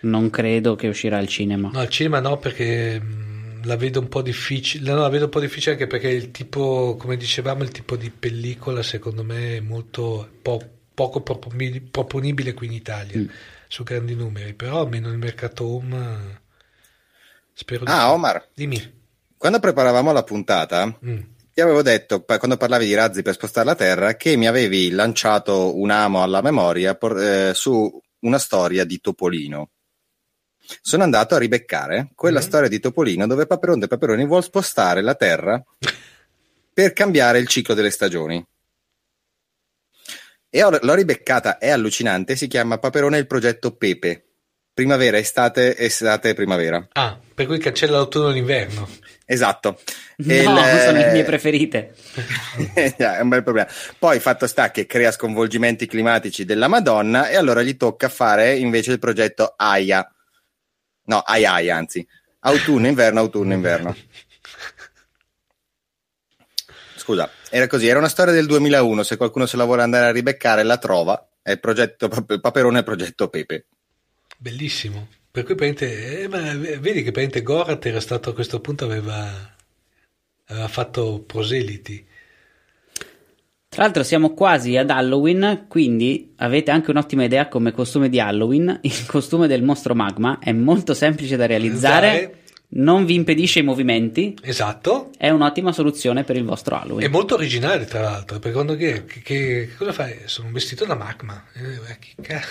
Non 0.00 0.28
credo 0.30 0.74
che 0.74 0.88
uscirà 0.88 1.18
al 1.18 1.28
cinema. 1.28 1.70
No, 1.72 1.78
al 1.78 1.88
cinema 1.88 2.18
no, 2.18 2.36
perché 2.38 2.98
mh, 2.98 3.60
la 3.66 3.76
vedo 3.76 4.00
un 4.00 4.08
po' 4.08 4.22
difficile. 4.22 4.90
No, 4.90 5.02
la 5.02 5.08
vedo 5.08 5.24
un 5.26 5.30
po' 5.30 5.38
difficile 5.38 5.74
anche 5.74 5.86
perché 5.86 6.08
il 6.08 6.32
tipo, 6.32 6.96
come 6.98 7.16
dicevamo, 7.16 7.62
il 7.62 7.70
tipo 7.70 7.94
di 7.94 8.10
pellicola 8.10 8.82
secondo 8.82 9.22
me 9.22 9.58
è 9.58 9.60
molto 9.60 10.28
po- 10.42 10.68
poco 10.92 11.20
proponi- 11.20 11.80
proponibile 11.80 12.54
qui 12.54 12.66
in 12.66 12.72
Italia 12.72 13.18
Mm. 13.20 13.26
Su 13.72 13.84
grandi 13.84 14.14
numeri. 14.14 14.52
Però 14.52 14.80
almeno 14.80 15.08
nel 15.08 15.16
mercato 15.16 15.64
home 15.64 15.96
eh, 15.96 16.40
spero 17.54 17.84
di 17.86 17.90
Ah. 17.90 18.12
Omar, 18.12 18.48
Dimmi. 18.54 19.00
quando 19.38 19.58
preparavamo 19.60 20.12
la 20.12 20.22
puntata, 20.24 20.86
Mm. 21.04 21.20
ti 21.54 21.60
avevo 21.62 21.80
detto, 21.82 22.22
quando 22.22 22.58
parlavi 22.58 22.84
di 22.84 22.94
razzi 22.94 23.22
per 23.22 23.32
spostare 23.34 23.64
la 23.66 23.74
Terra, 23.74 24.14
che 24.16 24.36
mi 24.36 24.46
avevi 24.46 24.90
lanciato 24.90 25.74
un 25.78 25.90
amo 25.90 26.22
alla 26.22 26.42
memoria 26.42 26.94
por- 26.94 27.18
eh, 27.18 27.52
su 27.54 27.98
una 28.20 28.38
storia 28.38 28.84
di 28.84 29.00
Topolino. 29.00 29.70
Sono 30.82 31.02
andato 31.02 31.34
a 31.34 31.38
ribeccare 31.38 32.10
quella 32.14 32.40
Mhm. 32.40 32.44
storia 32.46 32.68
di 32.68 32.78
Topolino 32.78 33.26
dove 33.26 33.46
Paperon 33.46 33.78
de 33.80 33.86
Paperoni 33.88 34.26
vuole 34.26 34.42
spostare 34.42 35.00
la 35.02 35.14
Terra 35.14 35.60
per 36.72 36.92
cambiare 36.92 37.38
il 37.38 37.48
ciclo 37.48 37.74
delle 37.74 37.90
stagioni. 37.90 38.44
E 40.54 40.62
ho- 40.62 40.78
l'ho 40.82 40.94
ribeccata, 40.94 41.56
è 41.56 41.70
allucinante, 41.70 42.36
si 42.36 42.46
chiama 42.46 42.76
Paperone 42.76 43.16
il 43.16 43.26
progetto 43.26 43.74
Pepe. 43.74 44.26
Primavera, 44.74 45.16
estate, 45.16 45.76
estate, 45.78 46.34
primavera. 46.34 46.86
Ah, 46.92 47.18
per 47.34 47.46
cui 47.46 47.58
cancella 47.58 47.96
l'autunno 47.96 48.28
e 48.30 48.32
l'inverno. 48.34 48.86
Esatto. 49.24 49.80
No, 50.16 50.32
E 50.32 50.36
il- 50.42 50.80
sono 50.84 50.98
le 50.98 51.12
mie 51.12 51.24
preferite. 51.24 51.94
è 52.74 53.20
un 53.20 53.28
bel 53.30 53.42
problema. 53.42 53.68
Poi 53.98 54.20
fatto 54.20 54.46
sta 54.46 54.70
che 54.70 54.84
crea 54.86 55.10
sconvolgimenti 55.10 55.86
climatici 55.86 56.44
della 56.44 56.68
Madonna 56.68 57.28
e 57.28 57.36
allora 57.36 57.62
gli 57.62 57.76
tocca 57.76 58.08
fare 58.10 58.54
invece 58.56 58.92
il 58.92 58.98
progetto 58.98 59.54
AIA. 59.56 60.06
No, 61.04 61.18
AIAI 61.18 61.70
anzi. 61.70 62.06
Autunno, 62.40 62.86
inverno, 62.88 63.20
autunno, 63.20 63.54
inverno. 63.54 63.96
Scusa, 67.02 67.28
era 67.50 67.66
così, 67.66 67.88
era 67.88 67.98
una 67.98 68.08
storia 68.08 68.32
del 68.32 68.46
2001, 68.46 69.02
se 69.02 69.16
qualcuno 69.16 69.44
se 69.46 69.56
la 69.56 69.64
vuole 69.64 69.82
andare 69.82 70.06
a 70.06 70.12
ribeccare 70.12 70.62
la 70.62 70.78
trova, 70.78 71.30
è 71.42 71.50
il 71.50 71.58
progetto 71.58 72.08
Paperone 72.08 72.78
e 72.78 72.82
progetto 72.84 73.26
Pepe. 73.26 73.66
Bellissimo. 74.38 75.08
Per 75.28 75.42
cui 75.42 75.56
eh, 75.56 76.28
ma 76.30 76.54
vedi 76.54 77.02
che 77.02 77.10
praticamente 77.10 77.42
Gorat 77.42 77.84
era 77.86 77.98
stato 77.98 78.30
a 78.30 78.34
questo 78.34 78.60
punto, 78.60 78.84
aveva, 78.84 79.28
aveva 80.46 80.68
fatto 80.68 81.24
proseliti. 81.26 82.06
Tra 83.68 83.82
l'altro 83.82 84.04
siamo 84.04 84.32
quasi 84.32 84.76
ad 84.76 84.90
Halloween, 84.90 85.64
quindi 85.66 86.34
avete 86.36 86.70
anche 86.70 86.92
un'ottima 86.92 87.24
idea 87.24 87.48
come 87.48 87.72
costume 87.72 88.10
di 88.10 88.20
Halloween. 88.20 88.78
Il 88.82 89.06
costume 89.06 89.48
del 89.48 89.64
mostro 89.64 89.96
magma 89.96 90.38
è 90.38 90.52
molto 90.52 90.94
semplice 90.94 91.34
da 91.34 91.46
realizzare, 91.46 92.10
Realizzare. 92.10 92.41
Non 92.74 93.04
vi 93.04 93.14
impedisce 93.14 93.58
i 93.58 93.62
movimenti, 93.62 94.36
Esatto. 94.42 95.10
è 95.18 95.28
un'ottima 95.30 95.72
soluzione 95.72 96.24
per 96.24 96.36
il 96.36 96.44
vostro 96.44 96.76
È 96.76 96.80
Halloween. 96.80 97.10
molto 97.10 97.34
originale, 97.34 97.84
tra 97.84 98.00
l'altro, 98.00 98.38
perché 98.38 98.52
quando 98.54 98.76
che, 98.76 99.04
che- 99.04 99.20
che- 99.20 99.70
cosa 99.76 99.92
fai? 99.92 100.20
Sono 100.26 100.46
un 100.46 100.52
vestito 100.54 100.84
da 100.84 100.94
magma. 100.94 101.44
Eh, 101.54 101.60
ma 101.62 101.96
che 101.98 102.14
ca- 102.22 102.42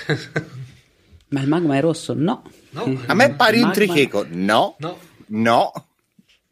Ma 1.30 1.42
il 1.42 1.48
magma 1.48 1.78
è 1.78 1.82
rosso? 1.82 2.14
No. 2.14 2.44
No, 2.72 3.02
A 3.08 3.14
me 3.14 3.34
pare 3.34 3.56
un 3.58 3.62
Magma- 3.68 3.74
tricheco. 3.74 4.26
No, 4.30 4.76
No, 4.80 4.98
no. 5.28 5.72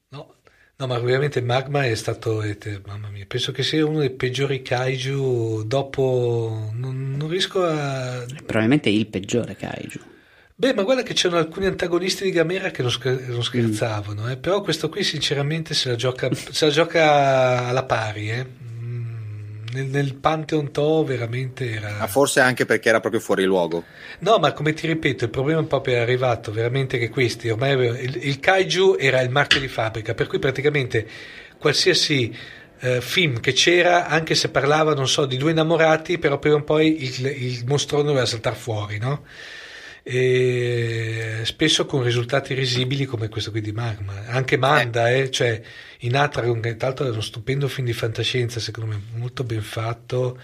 no, 0.10 0.34
no, 0.77 0.88
ma 0.88 0.95
ovviamente 0.97 1.41
Magma 1.41 1.86
è 1.86 1.93
stato, 1.95 2.41
te- 2.58 2.82
mamma 2.86 3.10
mia, 3.10 3.25
penso 3.27 3.51
che 3.51 3.62
sia 3.63 3.86
uno 3.86 3.99
dei 3.99 4.10
peggiori 4.10 4.62
kaiju 4.62 5.63
dopo, 5.65 6.69
non, 6.73 7.15
non 7.17 7.27
riesco 7.29 7.63
a... 7.63 8.25
Probabilmente 8.45 8.89
il 8.89 9.05
peggiore 9.08 9.55
kaiju. 9.55 9.99
Beh, 10.60 10.74
ma 10.74 10.84
guarda 10.84 11.04
che 11.04 11.13
c'erano 11.13 11.39
alcuni 11.39 11.67
antagonisti 11.67 12.26
di 12.26 12.32
Gamera 12.32 12.69
che 12.69 12.82
non, 12.82 12.91
scher- 12.91 13.28
non 13.28 13.41
scherzavano, 13.41 14.30
eh, 14.30 14.36
però 14.36 14.60
questo 14.60 14.89
qui 14.89 15.04
sinceramente 15.04 15.74
se 15.74 15.88
la 15.88 15.95
gioca, 15.95 16.30
se 16.34 16.65
la 16.65 16.72
gioca 16.72 17.67
alla 17.67 17.86
pari, 17.86 18.30
eh. 18.30 18.45
Mm, 18.45 19.63
Nel, 19.72 19.86
nel 19.86 20.15
Pantheon 20.15 20.69
To 20.72 21.06
veramente 21.06 21.72
era... 21.72 21.95
Ma 22.00 22.08
forse 22.08 22.41
anche 22.41 22.65
perché 22.65 22.89
era 22.89 23.00
proprio 23.00 23.22
fuori 23.22 23.45
luogo. 23.45 23.86
No, 24.19 24.38
ma 24.38 24.52
come 24.52 24.74
ti 24.74 24.86
ripeto, 24.86 25.24
il 25.24 25.30
problema 25.30 25.63
proprio 25.63 25.95
è 25.95 26.00
arrivato 26.00 26.52
veramente 26.52 26.98
che 26.98 27.08
questi, 27.08 27.48
ormai 27.50 27.72
il, 28.04 28.17
il 28.22 28.39
kaiju 28.41 28.98
era 29.00 29.22
il 29.22 29.30
marchio 29.30 29.62
di 29.62 29.69
fabbrica, 29.69 30.13
per 30.13 30.28
cui 30.28 30.39
praticamente 30.39 31.08
qualsiasi 31.58 32.36
eh, 32.80 33.00
film 33.00 33.39
che 33.39 33.54
c'era, 33.54 34.08
anche 34.08 34.36
se 34.36 34.50
parlava, 34.50 34.93
non 34.93 35.08
so, 35.08 35.26
di 35.26 35.38
due 35.38 35.52
innamorati, 35.52 36.17
però 36.17 36.38
prima 36.38 36.56
o 36.58 36.63
poi 36.63 37.02
il, 37.04 37.26
il 37.28 37.63
mostrone 37.65 38.04
doveva 38.04 38.26
saltare 38.26 38.58
fuori, 38.58 38.98
no? 38.98 39.24
E 40.12 41.41
spesso 41.43 41.86
con 41.86 42.02
risultati 42.02 42.56
risibili 42.56 43.06
come 43.06 43.30
questo 43.30 43.52
qui 43.52 43.62
di 43.62 43.72
Magma. 43.72 44.26
Anche 44.26 44.58
Manda, 44.58 45.12
eh, 45.12 45.30
cioè 45.30 45.62
in 46.00 46.15
Atragon, 46.15 46.60
che 46.62 46.76
tra 46.78 46.88
l'altro 46.88 47.06
è 47.06 47.12
uno 47.12 47.22
stupendo 47.22 47.67
film 47.67 47.86
di 47.86 47.93
fantascienza, 47.93 48.60
secondo 48.60 48.89
me 48.89 49.04
molto 49.13 49.43
ben 49.43 49.62
fatto 49.62 50.41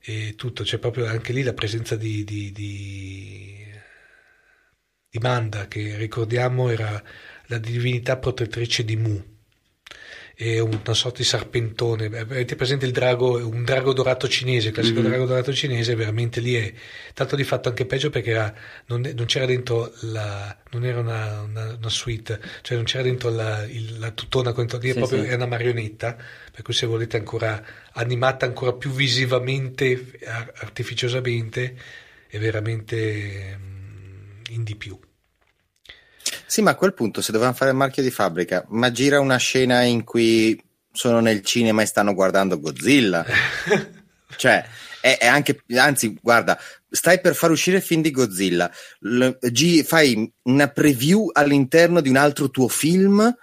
e 0.00 0.34
tutto, 0.36 0.62
c'è 0.62 0.78
proprio 0.78 1.06
anche 1.06 1.32
lì 1.32 1.42
la 1.42 1.52
presenza 1.52 1.96
di, 1.96 2.22
di, 2.22 2.52
di, 2.52 3.66
di 5.10 5.18
Manda, 5.18 5.66
che 5.66 5.96
ricordiamo 5.96 6.70
era 6.70 7.02
la 7.46 7.58
divinità 7.58 8.18
protettrice 8.18 8.84
di 8.84 8.94
Mu. 8.94 9.35
È 10.38 10.58
una 10.58 10.92
sorta 10.92 11.16
di 11.18 11.24
serpentone. 11.24 12.06
Avete 12.18 12.56
presente 12.56 12.84
il 12.84 12.92
drago, 12.92 13.38
un 13.48 13.64
drago 13.64 13.94
dorato 13.94 14.28
cinese, 14.28 14.68
il 14.68 14.74
classico 14.74 15.00
Mhm. 15.00 15.06
drago 15.08 15.24
dorato 15.24 15.50
cinese, 15.54 15.94
veramente 15.94 16.40
lì 16.40 16.54
è 16.54 16.74
tanto 17.14 17.36
di 17.36 17.44
fatto 17.44 17.70
anche 17.70 17.86
peggio 17.86 18.10
perché 18.10 18.30
era- 18.32 18.54
non, 18.88 19.00
non 19.00 19.24
c'era 19.24 19.46
dentro 19.46 19.90
la, 20.02 20.54
non 20.72 20.84
era 20.84 21.00
una, 21.00 21.40
una, 21.40 21.74
una 21.78 21.88
suite, 21.88 22.38
cioè 22.60 22.76
non 22.76 22.84
c'era 22.84 23.02
dentro 23.04 23.30
la, 23.30 23.64
il- 23.64 23.98
la 23.98 24.10
tutona, 24.10 24.52
quanto 24.52 24.76
dire, 24.76 24.92
Sì, 24.92 24.98
proprio 24.98 25.22
sì. 25.22 25.28
è 25.28 25.34
una 25.34 25.46
marionetta, 25.46 26.16
per 26.52 26.60
cui 26.62 26.74
se 26.74 26.84
volete 26.84 27.16
ancora 27.16 27.64
animata 27.92 28.44
ancora 28.44 28.74
più 28.74 28.90
visivamente, 28.90 30.18
ar- 30.26 30.52
artificiosamente, 30.56 31.76
è 32.28 32.38
veramente 32.38 33.56
mm, 33.58 34.42
in 34.50 34.62
di 34.64 34.76
più. 34.76 34.98
Sì, 36.46 36.62
ma 36.62 36.70
a 36.70 36.74
quel 36.74 36.94
punto 36.94 37.20
se 37.20 37.32
dovevano 37.32 37.56
fare 37.56 37.70
il 37.70 37.76
marchio 37.76 38.02
di 38.02 38.10
fabbrica, 38.10 38.64
ma 38.68 38.90
gira 38.90 39.20
una 39.20 39.36
scena 39.36 39.82
in 39.82 40.04
cui 40.04 40.60
sono 40.92 41.20
nel 41.20 41.42
cinema 41.42 41.82
e 41.82 41.86
stanno 41.86 42.14
guardando 42.14 42.58
Godzilla. 42.58 43.24
cioè, 44.36 44.64
è, 45.00 45.18
è, 45.18 45.26
anche, 45.26 45.62
anzi, 45.76 46.18
guarda, 46.20 46.58
stai 46.88 47.20
per 47.20 47.34
far 47.34 47.50
uscire 47.50 47.76
il 47.76 47.82
film 47.82 48.02
di 48.02 48.10
Godzilla, 48.10 48.70
L, 49.00 49.30
G, 49.40 49.84
fai 49.84 50.32
una 50.44 50.68
preview 50.68 51.30
all'interno 51.32 52.00
di 52.00 52.08
un 52.08 52.16
altro 52.16 52.50
tuo 52.50 52.68
film, 52.68 53.34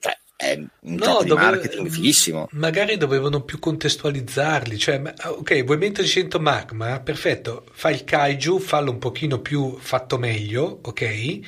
cioè, 0.00 0.18
è 0.36 0.54
un 0.56 0.94
no, 0.94 1.22
dove, 1.22 1.40
marketing 1.40 1.88
fighissimo. 1.88 2.48
Magari 2.52 2.96
dovevano 2.96 3.42
più 3.42 3.58
contestualizzarli, 3.58 4.78
cioè, 4.78 5.00
ok, 5.24 5.64
vuoi 5.64 5.78
metterci 5.78 6.20
dentro 6.20 6.40
magma, 6.40 7.00
perfetto, 7.00 7.66
fai 7.72 7.94
il 7.94 8.04
kaiju, 8.04 8.58
fallo 8.58 8.90
un 8.90 8.98
pochino 8.98 9.40
più 9.40 9.76
fatto 9.78 10.18
meglio, 10.18 10.80
ok? 10.82 11.40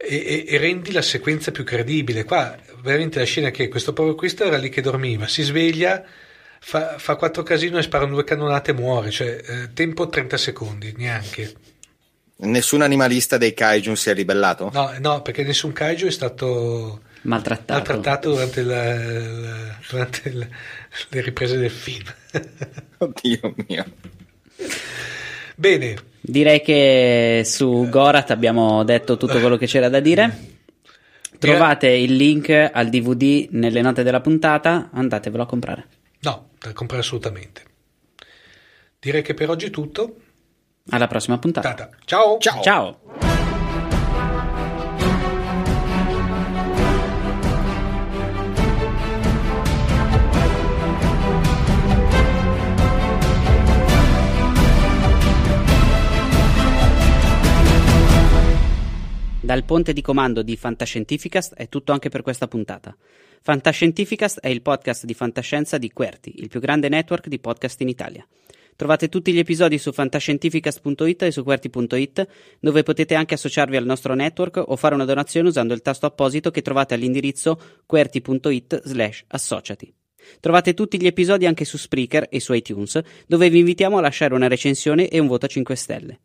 E, 0.00 0.14
e, 0.14 0.44
e, 0.46 0.58
rendi 0.58 0.92
la 0.92 1.02
sequenza 1.02 1.50
più 1.50 1.64
credibile. 1.64 2.24
Qua 2.24 2.56
veramente 2.82 3.18
la 3.18 3.24
scena 3.24 3.50
che 3.50 3.68
questo 3.68 3.92
povero 3.92 4.14
questo 4.14 4.44
era 4.44 4.56
lì 4.56 4.68
che 4.68 4.80
dormiva, 4.80 5.26
si 5.26 5.42
sveglia, 5.42 6.04
fa, 6.60 6.98
fa 6.98 7.16
quattro 7.16 7.42
casino 7.42 7.78
e 7.78 7.82
spara 7.82 8.04
due 8.06 8.22
cannonate 8.22 8.70
e 8.70 8.74
muore, 8.74 9.10
cioè 9.10 9.40
eh, 9.44 9.72
tempo 9.72 10.08
30 10.08 10.36
secondi, 10.36 10.94
neanche. 10.96 11.52
Nessun 12.40 12.82
animalista 12.82 13.36
dei 13.36 13.52
kaiju 13.52 13.96
si 13.96 14.10
è 14.10 14.14
ribellato? 14.14 14.70
No, 14.72 14.92
no 15.00 15.22
perché 15.22 15.42
nessun 15.42 15.72
kaiju 15.72 16.06
è 16.06 16.12
stato 16.12 17.00
maltrattato, 17.22 17.72
maltrattato 17.72 18.30
durante, 18.30 18.62
la, 18.62 18.94
la, 18.94 19.78
durante 19.90 20.32
la, 20.32 20.46
le 21.08 21.20
riprese 21.20 21.58
del 21.58 21.70
film. 21.70 22.06
Oddio 22.98 23.54
mio. 23.66 23.84
Bene. 25.58 25.96
Direi 26.20 26.62
che 26.62 27.42
su 27.44 27.88
Gorat 27.90 28.30
abbiamo 28.30 28.84
detto 28.84 29.16
tutto 29.16 29.40
quello 29.40 29.56
che 29.56 29.66
c'era 29.66 29.88
da 29.88 29.98
dire. 29.98 30.56
Trovate 31.36 31.88
il 31.88 32.14
link 32.14 32.48
al 32.48 32.88
DVD 32.88 33.48
nelle 33.50 33.80
note 33.80 34.04
della 34.04 34.20
puntata, 34.20 34.90
andatevelo 34.92 35.42
a 35.42 35.46
comprare. 35.46 35.86
No, 36.20 36.50
da 36.60 36.72
comprare 36.72 37.02
assolutamente. 37.02 37.62
Direi 39.00 39.22
che 39.22 39.34
per 39.34 39.50
oggi 39.50 39.66
è 39.66 39.70
tutto. 39.70 40.14
Alla 40.90 41.08
prossima 41.08 41.38
puntata. 41.38 41.90
Ciao. 42.04 42.38
Ciao. 42.38 42.62
Ciao. 42.62 43.00
Dal 59.48 59.64
ponte 59.64 59.94
di 59.94 60.02
comando 60.02 60.42
di 60.42 60.58
Fantascientificast 60.58 61.54
è 61.54 61.70
tutto 61.70 61.92
anche 61.92 62.10
per 62.10 62.20
questa 62.20 62.46
puntata. 62.46 62.94
Fantascientificast 63.40 64.40
è 64.40 64.48
il 64.48 64.60
podcast 64.60 65.06
di 65.06 65.14
fantascienza 65.14 65.78
di 65.78 65.90
Querti, 65.90 66.34
il 66.36 66.48
più 66.48 66.60
grande 66.60 66.90
network 66.90 67.28
di 67.28 67.38
podcast 67.38 67.80
in 67.80 67.88
Italia. 67.88 68.28
Trovate 68.76 69.08
tutti 69.08 69.32
gli 69.32 69.38
episodi 69.38 69.78
su 69.78 69.90
fantascientificast.it 69.90 71.22
e 71.22 71.30
su 71.30 71.42
QWERTY.it, 71.44 72.28
dove 72.60 72.82
potete 72.82 73.14
anche 73.14 73.32
associarvi 73.32 73.78
al 73.78 73.86
nostro 73.86 74.12
network 74.12 74.62
o 74.66 74.76
fare 74.76 74.94
una 74.94 75.06
donazione 75.06 75.48
usando 75.48 75.72
il 75.72 75.80
tasto 75.80 76.04
apposito 76.04 76.50
che 76.50 76.60
trovate 76.60 76.92
all'indirizzo 76.92 77.58
QWERTY.it 77.86 78.82
slash 78.84 79.24
associati. 79.28 79.90
Trovate 80.40 80.74
tutti 80.74 81.00
gli 81.00 81.06
episodi 81.06 81.46
anche 81.46 81.64
su 81.64 81.78
Spreaker 81.78 82.26
e 82.28 82.38
su 82.38 82.52
iTunes, 82.52 83.00
dove 83.26 83.48
vi 83.48 83.60
invitiamo 83.60 83.96
a 83.96 84.02
lasciare 84.02 84.34
una 84.34 84.46
recensione 84.46 85.08
e 85.08 85.18
un 85.18 85.26
voto 85.26 85.46
a 85.46 85.48
5 85.48 85.74
stelle. 85.74 86.20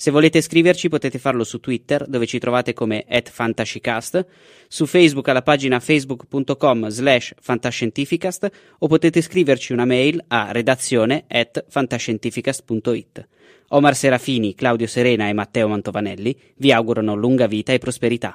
Se 0.00 0.10
volete 0.10 0.40
scriverci 0.40 0.88
potete 0.88 1.18
farlo 1.18 1.44
su 1.44 1.60
Twitter, 1.60 2.06
dove 2.08 2.24
ci 2.24 2.38
trovate 2.38 2.72
come 2.72 3.04
@fantascicast, 3.22 4.26
su 4.66 4.86
Facebook 4.86 5.28
alla 5.28 5.42
pagina 5.42 5.78
facebook.com 5.78 6.88
slash 6.88 7.34
fantascientificast 7.38 8.50
o 8.78 8.86
potete 8.86 9.20
scriverci 9.20 9.74
una 9.74 9.84
mail 9.84 10.24
a 10.28 10.52
redazione 10.52 11.24
at 11.28 11.66
fantascientificast.it. 11.68 13.28
Omar 13.68 13.94
Serafini, 13.94 14.54
Claudio 14.54 14.86
Serena 14.86 15.28
e 15.28 15.34
Matteo 15.34 15.68
Mantovanelli 15.68 16.34
vi 16.56 16.72
augurano 16.72 17.14
lunga 17.14 17.46
vita 17.46 17.74
e 17.74 17.78
prosperità. 17.78 18.34